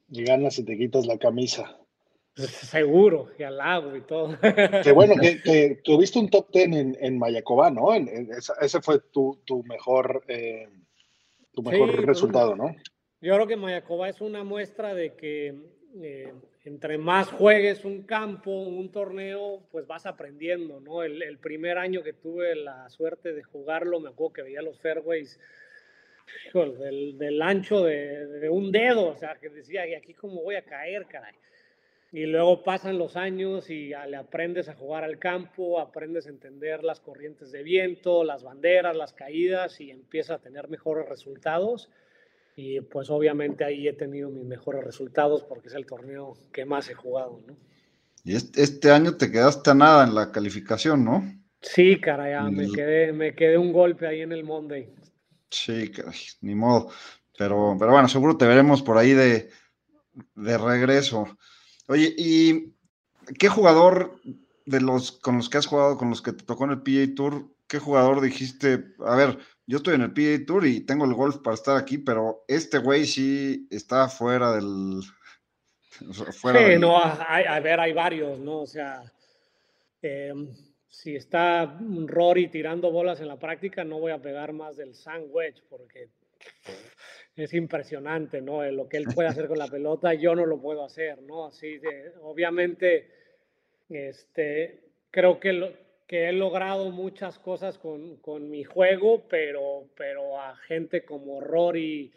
[0.10, 1.80] Y ganas y te quitas la camisa.
[2.36, 4.38] Seguro, y al lago y todo.
[4.84, 7.94] Qué bueno, que, que tuviste un top ten en, en Mayacoba, ¿no?
[7.94, 10.68] En, en, ese fue tu, tu mejor, eh,
[11.54, 12.76] tu mejor sí, resultado, ¿no?
[13.22, 15.56] Yo creo que Mayacoba es una muestra de que
[16.02, 16.34] eh,
[16.66, 21.04] entre más juegues un campo, un torneo, pues vas aprendiendo, ¿no?
[21.04, 25.40] El, primer año que tuve la suerte de jugarlo, me acuerdo que veía los fairways
[26.54, 31.06] del, ancho de, un dedo, o sea, que decía, ¿y aquí cómo voy a caer,
[31.06, 31.36] caray?
[32.12, 36.84] Y luego pasan los años y le aprendes a jugar al campo, aprendes a entender
[36.84, 41.92] las corrientes de viento, las banderas, las caídas y empiezas a tener mejores resultados
[42.56, 46.90] y pues obviamente ahí he tenido mis mejores resultados porque es el torneo que más
[46.90, 47.58] he jugado, ¿no?
[48.24, 51.24] Y este, este año te quedaste a nada en la calificación, ¿no?
[51.62, 54.90] Sí, caray, ya me, quedé, me quedé un golpe ahí en el Monday.
[55.50, 56.90] Sí, caray, ni modo.
[57.38, 59.50] Pero, pero bueno, seguro te veremos por ahí de,
[60.36, 61.38] de regreso.
[61.88, 62.74] Oye, ¿y
[63.38, 64.20] qué jugador
[64.66, 67.16] de los con los que has jugado, con los que te tocó en el PA
[67.16, 69.38] Tour, qué jugador dijiste, a ver,
[69.68, 72.78] yo estoy en el PA Tour y tengo el golf para estar aquí, pero este
[72.78, 75.02] güey sí está fuera del.
[76.34, 76.82] Fuera sí, del...
[76.82, 78.62] no, hay, a ver, hay varios, ¿no?
[78.62, 79.02] O sea,
[80.02, 80.34] eh,
[80.90, 85.64] si está Rory tirando bolas en la práctica, no voy a pegar más del sandwich
[85.70, 86.10] porque
[87.36, 88.64] es impresionante, ¿no?
[88.72, 91.46] Lo que él puede hacer con la pelota, yo no lo puedo hacer, ¿no?
[91.46, 93.10] Así de, obviamente,
[93.90, 100.40] este, creo que lo, que he logrado muchas cosas con, con mi juego, pero, pero
[100.40, 102.12] a gente como Rory,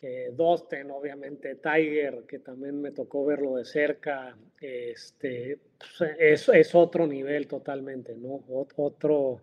[0.00, 6.74] eh, Dosten, obviamente Tiger, que también me tocó verlo de cerca, este, pues es, es
[6.74, 8.42] otro nivel totalmente, ¿no?
[8.48, 9.42] Otro,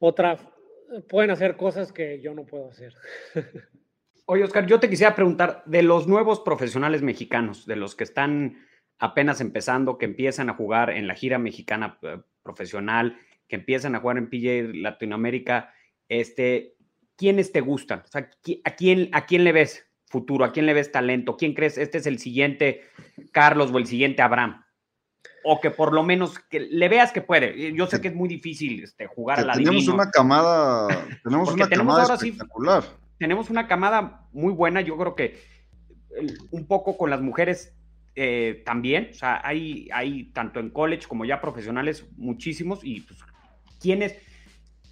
[0.00, 0.36] otra,
[1.08, 2.94] pueden hacer cosas que yo no puedo hacer.
[4.26, 8.66] Oye, Oscar, yo te quisiera preguntar, de los nuevos profesionales mexicanos, de los que están
[8.98, 12.18] apenas empezando, que empiezan a jugar en la gira mexicana eh,
[12.54, 15.72] profesional, que empiezan a jugar en PJ Latinoamérica,
[16.08, 16.76] este,
[17.16, 18.00] ¿quiénes te gustan?
[18.00, 18.30] O sea,
[18.64, 19.90] ¿a quién, ¿a quién le ves?
[20.10, 20.44] futuro?
[20.44, 21.36] ¿A quién le ves talento?
[21.36, 22.82] ¿Quién crees este es el siguiente
[23.32, 24.64] Carlos o el siguiente Abraham?
[25.44, 27.72] O que por lo menos que le veas que puede.
[27.72, 30.88] Yo sé que es muy difícil este, jugar a la Tenemos una camada,
[31.24, 32.84] tenemos una camada espectacular.
[33.18, 35.40] tenemos una camada muy buena, yo creo que
[36.50, 37.76] un poco con las mujeres
[38.16, 43.20] eh, también, o sea, hay, hay tanto en college como ya profesionales muchísimos y pues,
[43.80, 44.16] ¿quiénes,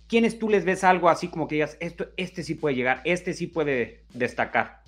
[0.06, 3.34] ¿quiénes tú les ves algo así como que digas, esto, este sí puede llegar, este
[3.34, 4.82] sí puede destacar?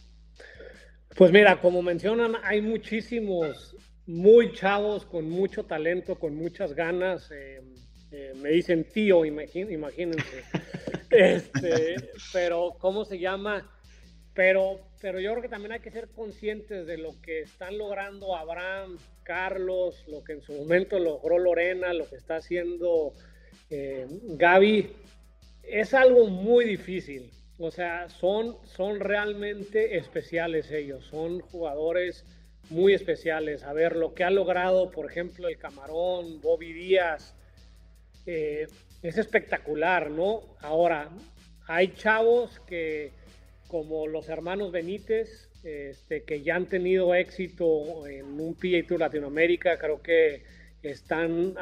[1.16, 3.76] Pues mira, como mencionan, hay muchísimos
[4.06, 7.30] muy chavos con mucho talento, con muchas ganas.
[7.30, 7.60] Eh,
[8.12, 10.44] eh, me dicen tío, imagínense.
[11.10, 11.96] este,
[12.32, 13.70] pero, ¿cómo se llama?
[14.34, 18.36] Pero, pero yo creo que también hay que ser conscientes de lo que están logrando
[18.36, 23.12] Abraham, Carlos, lo que en su momento logró Lorena, lo que está haciendo
[23.70, 24.92] eh, Gaby.
[25.62, 27.30] Es algo muy difícil.
[27.58, 31.04] O sea, son, son realmente especiales ellos.
[31.06, 32.24] Son jugadores
[32.68, 33.62] muy especiales.
[33.62, 37.34] A ver, lo que ha logrado, por ejemplo, el Camarón, Bobby Díaz,
[38.26, 38.66] eh,
[39.02, 40.42] es espectacular, ¿no?
[40.60, 41.10] Ahora,
[41.66, 43.12] hay chavos que
[43.70, 49.78] como los hermanos Benítez, este, que ya han tenido éxito en un PA Tour Latinoamérica,
[49.78, 50.42] creo que
[50.82, 51.54] están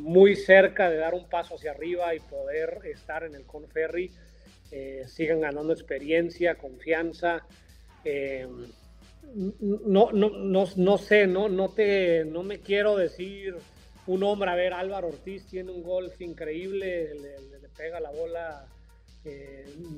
[0.00, 4.10] muy cerca de dar un paso hacia arriba y poder estar en el Conferry,
[4.72, 7.46] eh, sigan ganando experiencia, confianza.
[8.04, 8.48] Eh,
[9.60, 13.54] no, no, no, no, sé, no, no, te, no me quiero decir
[14.08, 18.66] un hombre, a ver, Álvaro Ortiz tiene un golf increíble, le pega la bola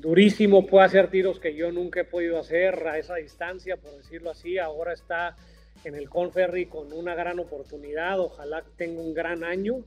[0.01, 4.31] durísimo, puede hacer tiros que yo nunca he podido hacer a esa distancia, por decirlo
[4.31, 4.57] así.
[4.57, 5.35] Ahora está
[5.83, 9.83] en el Conferry con una gran oportunidad, ojalá tenga un gran año.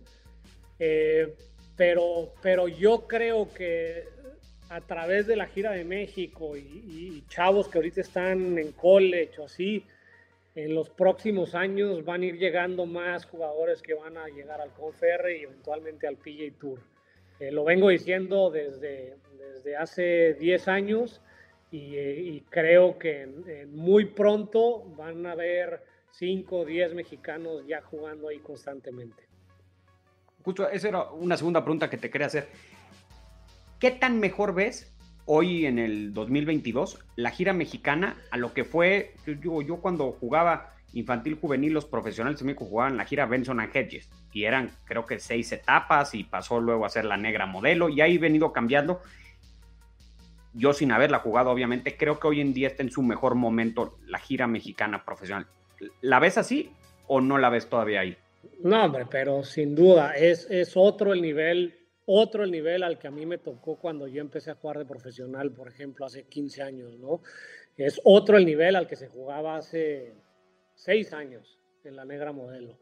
[0.79, 1.35] Eh,
[1.77, 4.05] pero, pero yo creo que
[4.69, 9.45] a través de la gira de México y, chavos que ahorita están en college o
[9.45, 9.85] así,
[10.55, 14.73] en los próximos años van a ir llegando más jugadores que van a llegar al
[14.73, 16.81] Conferry y eventualmente al PJ Tour.
[17.39, 19.17] Eh, lo vengo diciendo desde,
[19.59, 21.21] desde hace 10 años
[21.71, 25.83] eh, y, creo que muy pronto van a haber
[26.13, 29.23] 5 o 10 mexicanos ya jugando ahí constantemente.
[30.43, 32.49] Justo, esa era una segunda pregunta que te quería hacer.
[33.79, 34.93] ¿Qué tan mejor ves
[35.27, 40.73] hoy en el 2022 la gira mexicana a lo que fue, yo, yo cuando jugaba
[40.95, 45.19] infantil juvenil, los profesionales también jugaban la gira Benson and Hedges y eran creo que
[45.19, 49.03] seis etapas y pasó luego a ser la negra modelo y ahí venido cambiando
[50.59, 53.99] yo sin haberla jugado, obviamente, creo que hoy en día está en su mejor momento
[54.07, 55.47] la gira mexicana profesional.
[56.01, 56.73] ¿La ves así
[57.07, 58.17] o no la ves todavía ahí?
[58.61, 63.13] No, hombre, pero sin duda es, otro el nivel, otro el nivel al que a
[63.13, 66.99] mí me tocó cuando yo empecé a jugar de profesional, por ejemplo, hace 15 años,
[66.99, 67.23] ¿no?
[67.77, 70.17] Es otro el nivel al que se jugaba hace
[70.75, 72.79] 6 años en la negra modelo.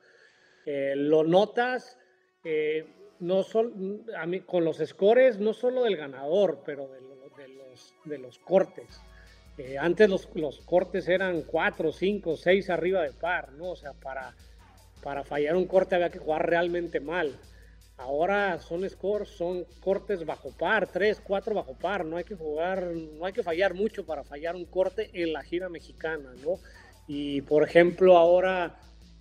[0.65, 1.99] Eh, lo notas
[2.43, 2.87] eh,
[3.21, 3.73] no solo
[4.17, 7.07] a mí, con los scores, no solo del ganador, pero del
[8.05, 9.01] de los cortes.
[9.59, 13.71] Eh, antes los, los, cortes eran 4, 5, 6 arriba de par, ¿no?
[13.71, 14.35] O sea, para,
[15.03, 17.39] para fallar un corte había que jugar realmente mal.
[17.99, 22.05] Ahora son scores, son cortes bajo par, 3, 4 bajo par.
[22.05, 25.43] No hay que jugar, no hay que fallar mucho para fallar un corte en la
[25.43, 26.59] gira mexicana, ¿no?
[27.07, 28.79] Y por ejemplo, ahora,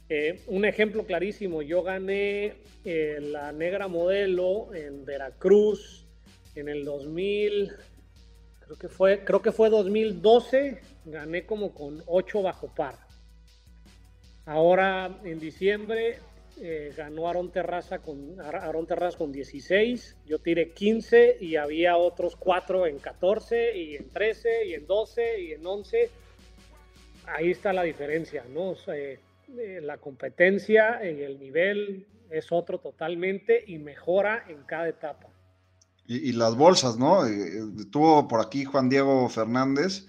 [0.10, 2.54] eh, un ejemplo clarísimo, yo gané
[2.84, 6.06] eh, la negra modelo en Veracruz
[6.56, 7.74] en el 2000
[8.66, 12.98] creo que fue, creo que fue 2012, gané como con 8 bajo par.
[14.46, 16.20] Ahora en diciembre
[16.62, 22.36] eh, ganó Aaron Terraza con Aaron Terraza con 16, yo tiré 15 y había otros
[22.36, 26.10] 4 en 14 y en 13 y en 12 y en 11.
[27.28, 28.76] Ahí está la diferencia, ¿no?
[29.58, 35.28] Eh, la competencia y el nivel es otro totalmente y mejora en cada etapa.
[36.08, 37.26] Y, las bolsas, ¿no?
[37.26, 40.06] Eh, estuvo por aquí Juan Diego Fernández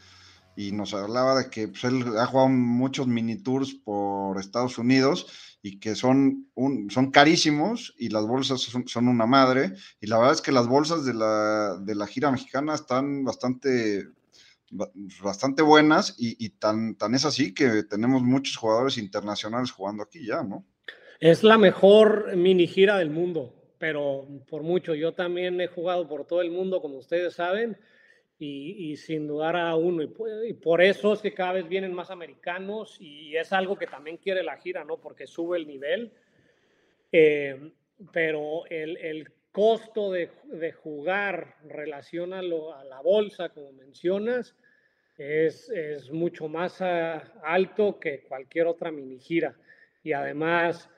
[0.55, 5.27] y nos hablaba de que pues, él ha jugado muchos mini tours por Estados Unidos
[5.63, 9.73] y que son, un, son carísimos y las bolsas son, una madre.
[10.01, 14.07] Y la verdad es que las bolsas de la, de la gira mexicana están bastante,
[15.23, 20.43] bastante buenas y, tan, tan es así que tenemos muchos jugadores internacionales jugando aquí ya,
[20.43, 20.65] ¿no?
[21.21, 24.95] Es la mejor mini gira del mundo pero por mucho.
[24.95, 27.77] Yo también he jugado por todo el mundo, como ustedes saben,
[28.39, 30.03] y, sin dudar a uno.
[30.03, 34.19] Y, por eso es que cada vez vienen más americanos y es algo que también
[34.19, 34.99] quiere la gira, ¿no?
[34.99, 36.13] Porque sube el nivel.
[37.13, 37.73] Eh,
[38.13, 40.29] pero el costo de,
[40.83, 44.55] jugar relacionado a la bolsa, como mencionas,
[45.17, 49.57] es, es mucho más ah, alto que cualquier otra mini gira.
[50.03, 50.91] Y además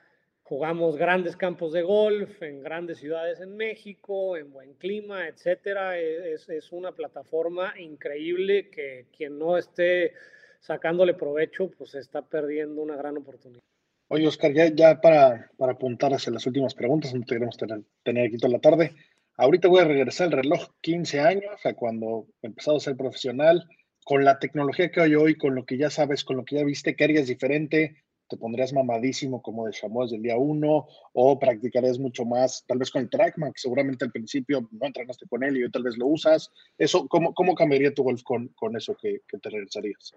[0.42, 5.96] jugamos grandes campos de golf en grandes ciudades en México, en buen clima, etcétera.
[5.96, 10.14] E, es, es una plataforma increíble que quien no esté
[10.58, 13.67] sacándole provecho, pues está perdiendo una gran oportunidad.
[14.10, 17.82] Oye, Oscar, ya, ya para, para apuntar hacia las últimas preguntas, no te queremos tener,
[18.02, 18.94] tener aquí toda la tarde.
[19.36, 23.68] Ahorita voy a regresar el reloj 15 años a cuando empezado a ser profesional.
[24.06, 26.64] Con la tecnología que hay hoy, con lo que ya sabes, con lo que ya
[26.64, 28.02] viste, ¿qué harías diferente?
[28.30, 30.86] ¿Te pondrías mamadísimo como de Chamois del día uno?
[31.12, 35.26] ¿O practicarías mucho más, tal vez con el Trackman, que seguramente al principio no entrenaste
[35.28, 36.50] con él y hoy tal vez lo usas?
[36.78, 40.14] Eso, ¿Cómo, cómo cambiaría tu golf con, con eso que, que te regresarías?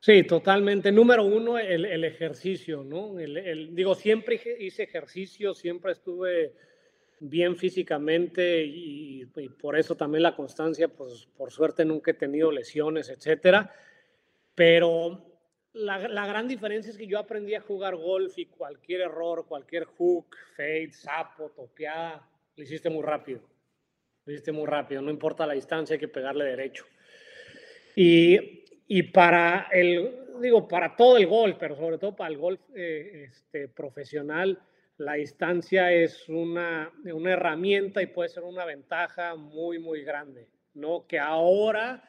[0.00, 0.92] Sí, totalmente.
[0.92, 3.18] Número uno, el, el ejercicio, ¿no?
[3.18, 6.54] El, el, digo, siempre hice ejercicio, siempre estuve
[7.20, 12.52] bien físicamente y, y, por eso también la constancia, pues por suerte nunca he tenido
[12.52, 13.74] lesiones, etcétera.
[14.54, 15.28] Pero
[15.72, 19.84] la, la, gran diferencia es que yo aprendí a jugar golf y cualquier error, cualquier
[19.84, 23.40] hook, fade, sapo, topeada, lo hiciste muy rápido.
[24.24, 26.84] Lo hiciste muy rápido, no importa la distancia, hay que pegarle derecho.
[27.96, 30.10] Y y para el,
[30.40, 34.58] digo, para todo el golf, pero sobre todo para el golf eh, este, profesional,
[34.96, 41.06] la distancia es una, una herramienta y puede ser una ventaja muy, muy grande, ¿no?
[41.06, 42.02] Que ahora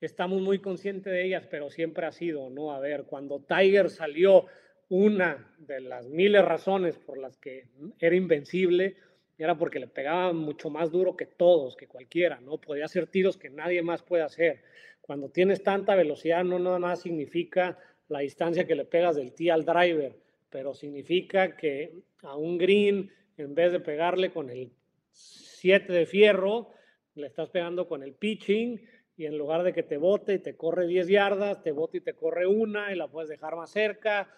[0.00, 2.72] estamos muy conscientes de ellas, pero siempre ha sido, ¿no?
[2.72, 4.46] A ver, cuando Tiger salió,
[4.92, 7.66] una de las miles razones por las que
[7.98, 8.96] era invencible
[9.42, 12.58] era porque le pegaba mucho más duro que todos, que cualquiera, ¿no?
[12.58, 14.62] Podía hacer tiros que nadie más puede hacer
[15.02, 17.76] cuando tienes tanta velocidad, no nada más significa
[18.08, 20.16] la distancia que le pegas del tee al driver,
[20.48, 24.70] pero significa que a un green, en vez de pegarle con el
[25.10, 26.70] 7 de fierro,
[27.14, 28.80] le estás pegando con el pitching
[29.16, 32.00] y en lugar de que te bote y te corre 10 yardas, te bote y
[32.00, 34.32] te corre una y la puedes dejar más cerca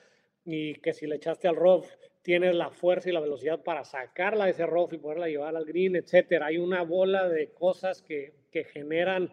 [0.45, 1.86] y que si le echaste al rough
[2.22, 5.64] tienes la fuerza y la velocidad para sacarla de ese rough y poderla llevar al
[5.64, 6.47] green, etcétera.
[6.47, 9.30] Hay una bola de cosas que, que generan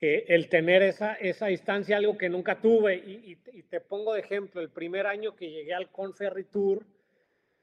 [0.00, 2.96] eh, el tener esa, esa distancia, algo que nunca tuve.
[2.96, 6.86] Y, y, te pongo de ejemplo, el primer año que llegué al Conferry Tour,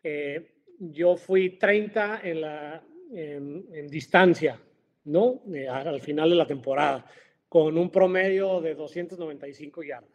[0.04, 2.84] eh, yo fui 30 en, la,
[3.14, 4.60] en distancia,
[5.06, 5.44] ¿no?
[5.54, 7.06] Eh, al final de la temporada,
[7.48, 10.15] con un promedio de 295 yardas.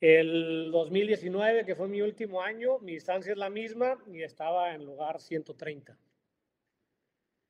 [0.00, 4.84] El 2019, que fue mi último año, mi distancia es la misma y estaba en
[4.84, 5.96] lugar 130.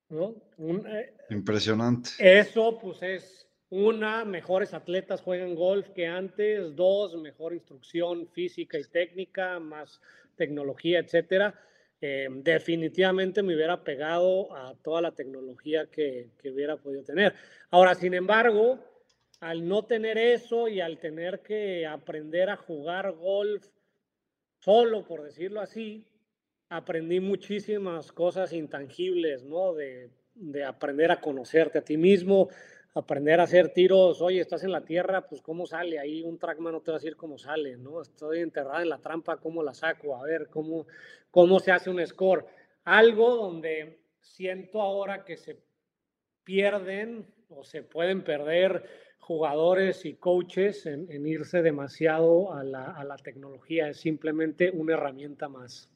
[0.09, 0.35] ¿no?
[0.57, 2.11] Un, eh, Impresionante.
[2.19, 8.85] Eso, pues es una, mejores atletas juegan golf que antes, dos, mejor instrucción física y
[8.85, 10.01] técnica, más
[10.35, 11.55] tecnología, etcétera.
[12.01, 17.35] Eh, definitivamente me hubiera pegado a toda la tecnología que, que hubiera podido tener.
[17.71, 18.81] Ahora, sin embargo,
[19.41, 23.67] al no tener eso y al tener que aprender a jugar golf
[24.59, 26.07] solo, por decirlo así,
[26.69, 29.75] aprendí muchísimas cosas intangibles, ¿no?
[29.75, 32.51] De, de, aprender a conocerte a ti mismo,
[32.95, 36.75] aprender a hacer tiros, oye, estás en la tierra, pues cómo sale, ahí un trackman
[36.75, 38.03] no te va a decir cómo sale, ¿no?
[38.03, 40.17] Estoy enterrada en la trampa, ¿cómo la saco?
[40.17, 40.87] A ver, ¿cómo,
[41.31, 42.45] cómo se hace un score?
[42.85, 45.59] Algo donde siento ahora que se
[46.45, 48.85] pierden o se pueden perder
[49.31, 54.95] jugadores y coaches en, en irse demasiado a la, a la tecnología, es simplemente una
[54.95, 55.89] herramienta más.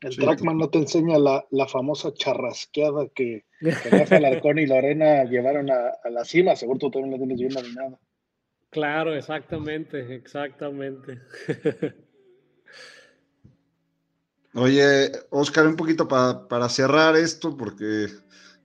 [0.00, 3.70] El sí, Trackman no te enseña la, la famosa charrasqueada que, que
[4.16, 6.56] Alarcón y Lorena llevaron a, a, la cima.
[6.56, 8.00] Seguro tú también la tienes bien dominada.
[8.70, 11.20] Claro, exactamente, exactamente.
[14.54, 18.08] Oye, Oscar, un poquito pa, para cerrar esto, porque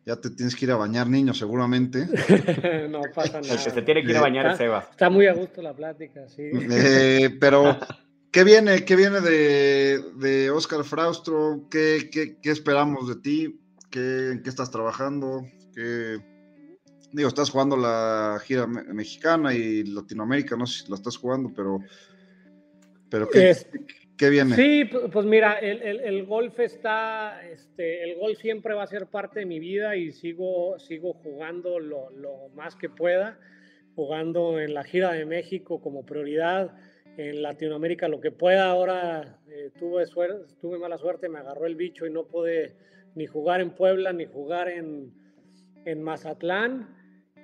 [0.07, 2.07] ya te tienes que ir a bañar, niño, seguramente.
[2.89, 3.53] no pasa nada.
[3.53, 4.87] El que se tiene que ir a bañar es Seba.
[4.89, 6.49] Está muy a gusto la plática, sí.
[6.53, 7.77] Eh, pero
[8.31, 11.67] ¿Qué viene, qué viene de, de Oscar Fraustro?
[11.71, 13.59] ¿Qué, qué, qué esperamos de ti?
[13.89, 15.43] ¿Qué, ¿En qué estás trabajando?
[15.73, 16.19] ¿Qué,
[17.11, 21.51] digo, estás jugando la gira me mexicana y Latinoamérica, no sé si la estás jugando,
[21.55, 21.79] pero,
[23.09, 23.67] pero ¿qué, es,
[24.17, 24.55] ¿qué viene?
[24.55, 29.07] Sí, pues mira, el, el, el, golf está, este, el golf siempre va a ser
[29.07, 33.39] parte de mi vida y sigo, sigo jugando lo, lo más que pueda,
[33.95, 36.75] jugando en la gira de México como prioridad
[37.17, 38.69] en Latinoamérica lo que pueda.
[38.69, 42.75] Ahora eh, tuve, suerte, tuve mala suerte, me agarró el bicho y no pude
[43.15, 45.11] ni jugar en Puebla ni jugar en,
[45.85, 46.95] en Mazatlán.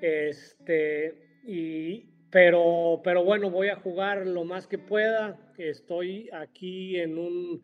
[0.01, 5.39] Este, y, pero, pero bueno, voy a jugar lo más que pueda.
[5.57, 7.61] Estoy aquí en un,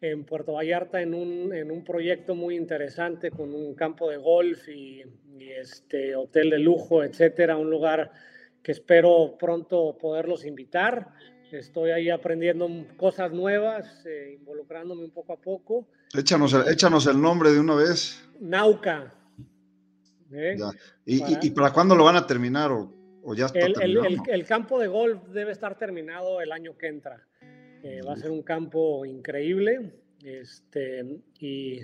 [0.00, 4.68] en Puerto Vallarta en un, en un proyecto muy interesante con un campo de golf
[4.68, 5.02] y,
[5.38, 8.10] y este hotel de lujo, etcétera, un lugar
[8.62, 11.08] que espero pronto poderlos invitar.
[11.50, 15.88] Estoy ahí aprendiendo cosas nuevas, eh, involucrándome un poco a poco.
[16.14, 18.22] Échanos el, échanos el nombre de una vez.
[18.40, 19.14] Nauca.
[20.30, 20.56] ¿eh?
[21.06, 21.38] ¿Y, para...
[21.42, 22.92] ¿Y, para cuándo lo van a terminar o,
[23.28, 24.06] o ya está el, terminado?
[24.06, 27.26] el, el, campo de golf debe estar terminado el año que entra.
[27.82, 29.92] Eh, va a ser un campo increíble.
[30.24, 31.80] Este, y,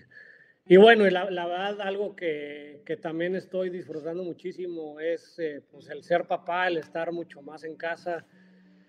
[0.66, 5.90] y bueno, la, la, verdad, algo que, que, también estoy disfrutando muchísimo es eh, pues
[5.90, 8.24] el ser papá, el estar mucho más en casa.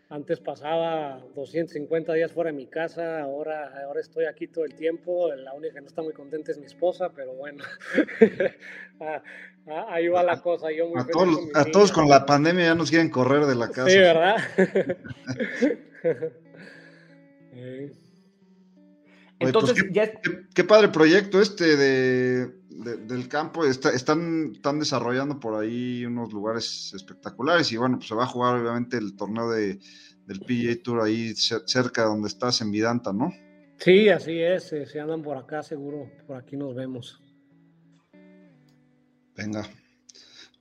[0.07, 5.33] Antes pasaba 250 días fuera de mi casa, ahora, ahora estoy aquí todo el tiempo.
[5.33, 7.63] La única que no está muy contenta es mi esposa, pero bueno,
[9.89, 10.71] ahí va la cosa.
[10.71, 13.69] Yo muy a todos, a todos con la pandemia ya nos quieren correr de la
[13.69, 13.89] casa.
[13.89, 14.37] Sí, ¿verdad?
[19.39, 22.51] Entonces, pues, ¿qué, qué, qué, padre proyecto este de,
[22.83, 23.65] de, del campo.
[23.65, 28.27] Está, están, están desarrollando por ahí unos lugares espectaculares y bueno, pues se va a
[28.27, 29.79] jugar obviamente el torneo de,
[30.25, 33.31] del PGA Tour ahí cerca de donde estás en Vidanta, ¿no?
[33.77, 34.71] Sí, así es.
[34.73, 37.21] Eh, si andan por acá, seguro por aquí nos vemos.
[39.35, 39.67] Venga.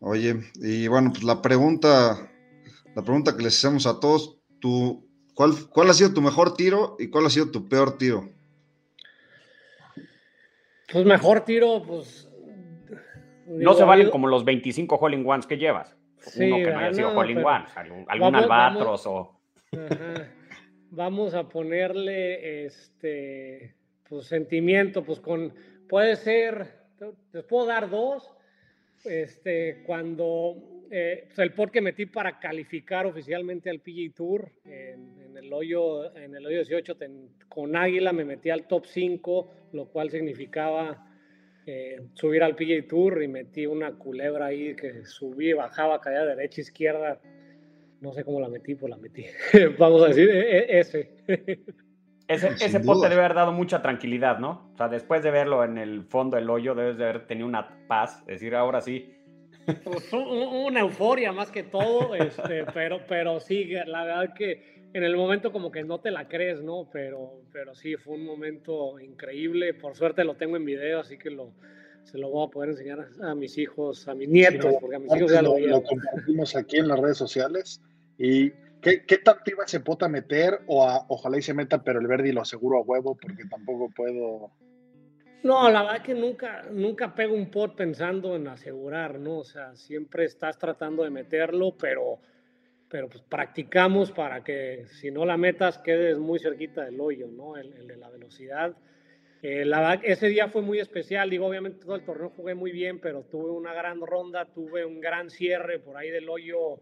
[0.00, 2.30] Oye, y bueno, pues la pregunta,
[2.94, 6.96] la pregunta que les hacemos a todos, tú, ¿cuál, ¿cuál ha sido tu mejor tiro
[6.98, 8.28] y cuál ha sido tu peor tiro?
[10.94, 12.30] Pues mejor tiro, pues.
[13.46, 15.96] No digo, se valen como los 25 Hole in Ones que llevas.
[16.18, 17.64] Sí, Uno que no haya no, sido Hole in One,
[18.06, 19.36] algún, albatros o.
[19.72, 20.30] Ajá.
[20.90, 23.74] Vamos a ponerle este.
[24.08, 25.52] Pues sentimiento, pues con.
[25.88, 26.84] Puede ser.
[27.32, 28.30] Les puedo dar dos.
[29.04, 30.56] Este, cuando
[30.90, 35.13] eh, pues el pot que metí para calificar oficialmente al PGA Tour en,
[35.54, 40.10] hoyo en el hoyo 18 ten, con Águila me metí al top 5 lo cual
[40.10, 41.06] significaba
[41.66, 46.60] eh, subir al PGA Tour y metí una culebra ahí que subí bajaba caía derecha
[46.60, 47.18] izquierda.
[48.00, 49.24] No sé cómo la metí pues la metí.
[49.78, 51.10] Vamos a decir e, e, ese.
[52.26, 54.70] Ese, ese pot te debe haber dado mucha tranquilidad, ¿no?
[54.72, 57.86] O sea, después de verlo en el fondo del hoyo, debes de haber tenido una
[57.86, 59.14] paz, decir, ahora sí,
[59.82, 65.16] pues una euforia más que todo, este, pero, pero sí, la verdad que en el
[65.16, 66.88] momento como que no te la crees, ¿no?
[66.90, 69.74] Pero, pero sí, fue un momento increíble.
[69.74, 71.52] Por suerte lo tengo en video, así que lo,
[72.04, 74.98] se lo voy a poder enseñar a mis hijos, a mis nietos, sí, porque a
[75.00, 77.82] mis hijos ya lo, lo, lo compartimos aquí en las redes sociales.
[78.18, 80.60] ¿Y qué, qué tanto iba se puede meter?
[80.68, 83.90] O a, ojalá y se meta, pero el Verdi lo aseguro a huevo, porque tampoco
[83.94, 84.52] puedo
[85.44, 89.40] no, la verdad que nunca, nunca pego un pot pensando en asegurar, ¿no?
[89.40, 92.18] O sea, siempre estás tratando de meterlo, pero,
[92.94, 97.56] pero pues practicamos para que si no la metas quedes muy cerquita del hoyo, ¿no?
[97.56, 98.76] El, el de la velocidad.
[99.42, 103.00] Eh, la ese día fue muy especial, digo, obviamente todo el torneo jugué muy bien,
[103.00, 106.78] pero tuve una gran ronda, tuve un gran cierre por ahí del hoyo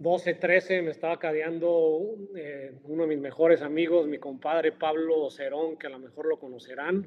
[0.00, 2.00] 12-13, me estaba cadeando
[2.34, 6.38] eh, uno de mis mejores amigos, mi compadre Pablo Cerón, que a lo mejor lo
[6.38, 7.06] conocerán.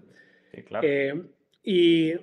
[0.53, 0.87] Sí, claro.
[0.87, 1.23] Eh,
[1.63, 2.13] y,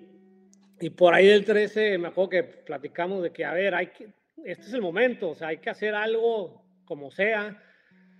[0.78, 4.06] y, por ahí del 13 me acuerdo que platicamos de que, a ver, hay que,
[4.44, 7.62] este es el momento, o sea, hay que hacer algo como sea.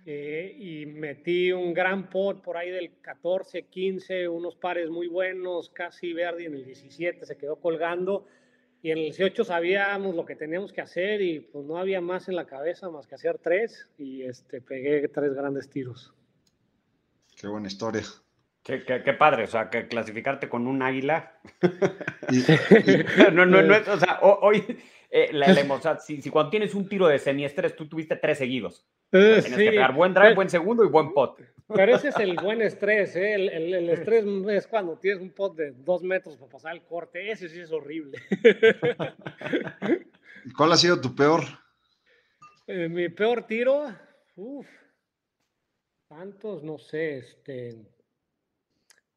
[0.05, 5.69] Eh, y metí un gran pot por ahí del 14, 15, unos pares muy buenos,
[5.69, 8.25] casi Verdi en el 17 se quedó colgando.
[8.81, 12.29] Y en el 18 sabíamos lo que teníamos que hacer y pues no había más
[12.29, 16.13] en la cabeza más que hacer tres y este, pegué tres grandes tiros.
[17.35, 18.03] Qué buena historia.
[18.63, 21.39] Qué, qué, qué, padre, o sea, que clasificarte con un águila.
[23.33, 24.63] no, no, no es, o sea, hoy,
[25.09, 28.15] eh, la, la, o sea, si, si, cuando tienes un tiro de semiestrés, tú tuviste
[28.15, 28.87] tres seguidos.
[29.09, 29.51] Tienes sí.
[29.51, 31.39] que pegar buen drive, buen segundo y buen pot.
[31.67, 33.35] Pero ese es el buen estrés, ¿eh?
[33.35, 36.83] el, el, el, estrés es cuando tienes un pot de dos metros para pasar el
[36.83, 38.19] corte, ese sí es horrible.
[40.57, 41.43] ¿Cuál ha sido tu peor?
[42.67, 43.87] Eh, mi peor tiro,
[44.35, 44.67] uff,
[46.07, 47.75] tantos, no sé, este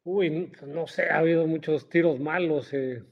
[0.05, 2.73] Uy, no sé, ha habido muchos tiros malos.
[2.73, 3.03] Eh.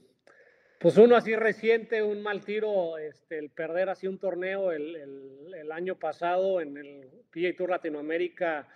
[0.82, 5.96] Pues uno así reciente, un mal tiro, este, el perder así un torneo el, año
[5.96, 8.66] pasado en el PGA Tour Latinoamérica,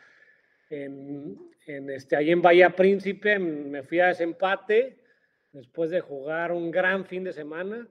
[0.71, 5.01] en, en, este, ahí en Bahía Príncipe, me fui a desempate
[5.51, 7.89] después de jugar un gran fin de semana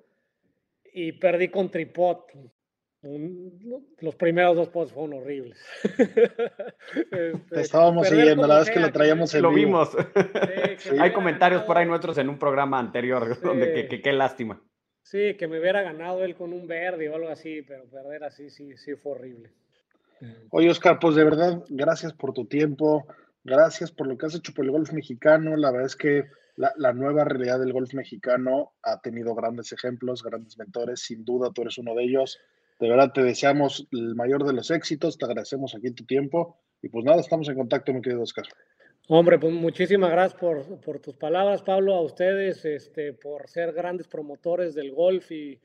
[0.93, 2.31] y perdí con tripot
[4.01, 5.63] los primeros dos posts fueron horribles.
[5.83, 9.67] este, estábamos siguiendo, la verdad es que lo traíamos en Lo vivo.
[9.67, 9.89] vimos.
[10.79, 13.41] Sí, sí, Hay comentarios por ahí nuestros en un programa anterior, sí.
[13.43, 14.59] donde que, qué lástima.
[15.03, 18.49] Sí, que me hubiera ganado él con un verde o algo así, pero perder así
[18.49, 19.51] sí, sí fue horrible.
[20.49, 23.05] Oye, Oscar, pues de verdad, gracias por tu tiempo.
[23.43, 25.55] gracias por lo que has hecho por el golf mexicano.
[25.57, 26.23] La verdad es que
[26.55, 31.01] la, la, nueva realidad del golf mexicano ha tenido grandes ejemplos, grandes mentores.
[31.01, 32.39] Sin duda, tú eres uno de ellos.
[32.79, 35.17] De verdad, te deseamos el mayor de los éxitos.
[35.17, 36.59] Te agradecemos aquí tu tiempo.
[36.81, 38.45] Y pues nada, estamos en contacto, mi querido Oscar.
[39.07, 44.07] Hombre, pues muchísimas gracias por, por, tus palabras, Pablo, a ustedes, este, por ser grandes
[44.07, 45.61] promotores del golf y,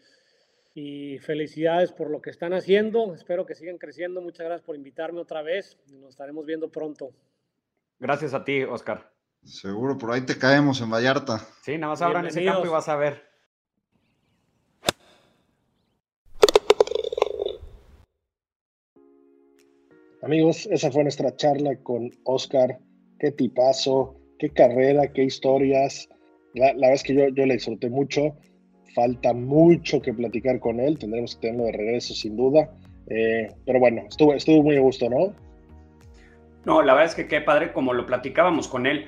[0.75, 3.15] y, felicidades por lo que están haciendo.
[3.15, 4.21] Espero que sigan creciendo.
[4.21, 5.79] Muchas gracias por invitarme otra vez.
[5.91, 7.13] Nos estaremos viendo pronto.
[7.99, 9.11] Gracias a ti, Oscar.
[9.43, 11.39] Seguro, por ahí te caemos en Vallarta.
[11.63, 13.30] Sí, nada más abran ese campo y vas a ver.
[20.23, 22.79] Amigos, esa fue nuestra charla con Oscar
[23.19, 26.09] qué tipazo, qué carrera, qué historias.
[26.55, 28.37] La, verdad es que yo, yo le disfruté mucho.
[28.95, 30.99] Falta mucho que platicar con él.
[30.99, 32.71] Tendremos que tenerlo de regreso, sin duda.
[33.09, 35.33] Eh, pero bueno, estuvo, estuvo muy a gusto, ¿no?
[36.65, 39.07] No, la verdad es que qué padre, como lo platicábamos con él,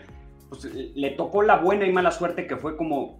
[0.49, 3.19] pues le tocó la buena y mala suerte que fue como,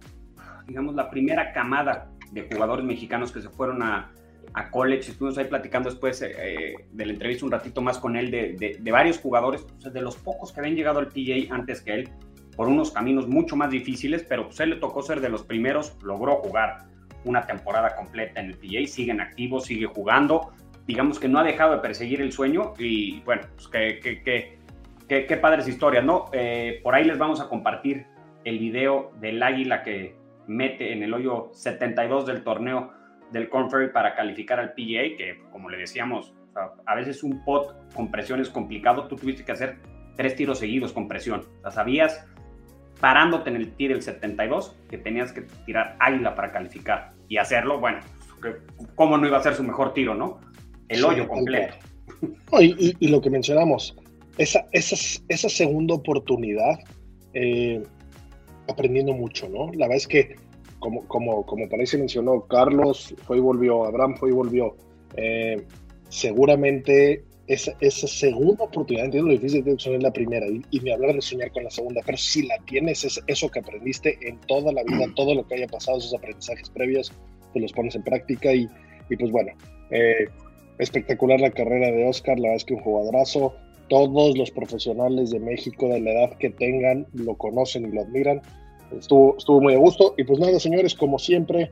[0.67, 4.11] digamos, la primera camada de jugadores mexicanos que se fueron a,
[4.53, 5.11] a college.
[5.11, 8.91] Estuvimos ahí platicando después eh, de la entrevista un ratito más con él de, de,
[8.91, 12.09] varios jugadores, de los pocos que habían llegado al PGA antes que él,
[12.55, 15.97] por unos caminos mucho más difíciles, pero pues él le tocó ser de los primeros,
[16.03, 16.85] logró jugar
[17.25, 20.51] una temporada completa en el PGA, sigue en activo, sigue jugando,
[20.85, 23.99] digamos que no ha dejado de perseguir el sueño y bueno, pues qué,
[25.07, 26.25] qué, qué padres historias, ¿no?
[26.33, 28.05] Eh, por ahí les vamos a compartir
[28.43, 30.15] el video del águila que
[30.47, 32.91] mete en el hoyo 72 del torneo
[33.33, 36.33] del Corn para calificar al PGA, que como le decíamos,
[36.85, 39.79] a veces un pot con presión es complicado, tú tuviste que hacer
[40.15, 41.43] tres tiros seguidos con presión.
[41.65, 42.25] O sabías
[43.01, 47.79] parándote en el tiro del 72 que tenías que tirar águila para calificar y hacerlo,
[47.79, 47.99] bueno,
[48.95, 50.39] ¿cómo no iba a ser su mejor tiro, no?
[50.87, 51.75] El hoyo completo.
[52.59, 53.97] y, lo que mencionamos,
[54.37, 54.95] esa, esa,
[55.27, 56.79] esa segunda oportunidad,
[57.33, 57.81] eh,
[58.69, 59.71] aprendiendo mucho, ¿no?
[59.73, 60.35] La verdad es que
[60.83, 64.75] como, como, como parece mencionó, Carlos fue y volvió, Abraham fue y volvió.
[65.15, 65.63] Eh,
[66.09, 70.91] seguramente esa, esa, segunda oportunidad, entiendo lo difícil que es la primera y, y, me
[70.91, 74.37] hablar de soñar con la segunda, pero si la tienes, es eso que aprendiste en
[74.41, 77.13] toda la vida, todo lo que haya pasado, esos aprendizajes previos,
[77.53, 78.67] te los pones en práctica y,
[79.09, 79.53] y pues bueno,
[79.89, 80.27] eh,
[80.79, 83.53] espectacular la carrera de Oscar, la verdad es que un jugadorazo,
[83.87, 88.41] todos los profesionales de México de la edad que tengan lo conocen y lo admiran
[88.97, 90.13] Estuvo, estuvo muy a gusto.
[90.17, 91.71] Y pues nada, señores, como siempre,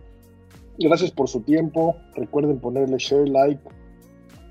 [0.78, 1.96] gracias por su tiempo.
[2.16, 3.62] Recuerden ponerle share, like.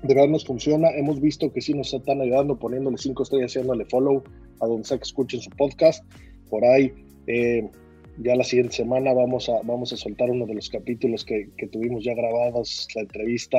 [0.03, 0.89] De verdad nos funciona.
[0.89, 4.23] Hemos visto que sí nos están ayudando poniéndole cinco estrellas, haciéndole follow
[4.59, 6.03] a donde sea que escuchen su podcast.
[6.49, 6.91] Por ahí,
[7.27, 7.69] eh,
[8.17, 11.67] ya la siguiente semana vamos a, vamos a soltar uno de los capítulos que, que
[11.67, 13.57] tuvimos ya grabados, la entrevista.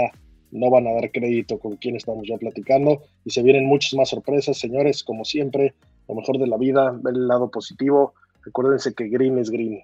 [0.51, 4.11] No van a dar crédito con quien estamos ya platicando y se vienen muchas más
[4.11, 5.03] sorpresas, señores.
[5.03, 5.75] Como siempre,
[6.09, 9.82] lo mejor de la vida, ver el lado positivo Recuérdense que green es green.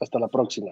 [0.00, 0.70] Hasta la próxima.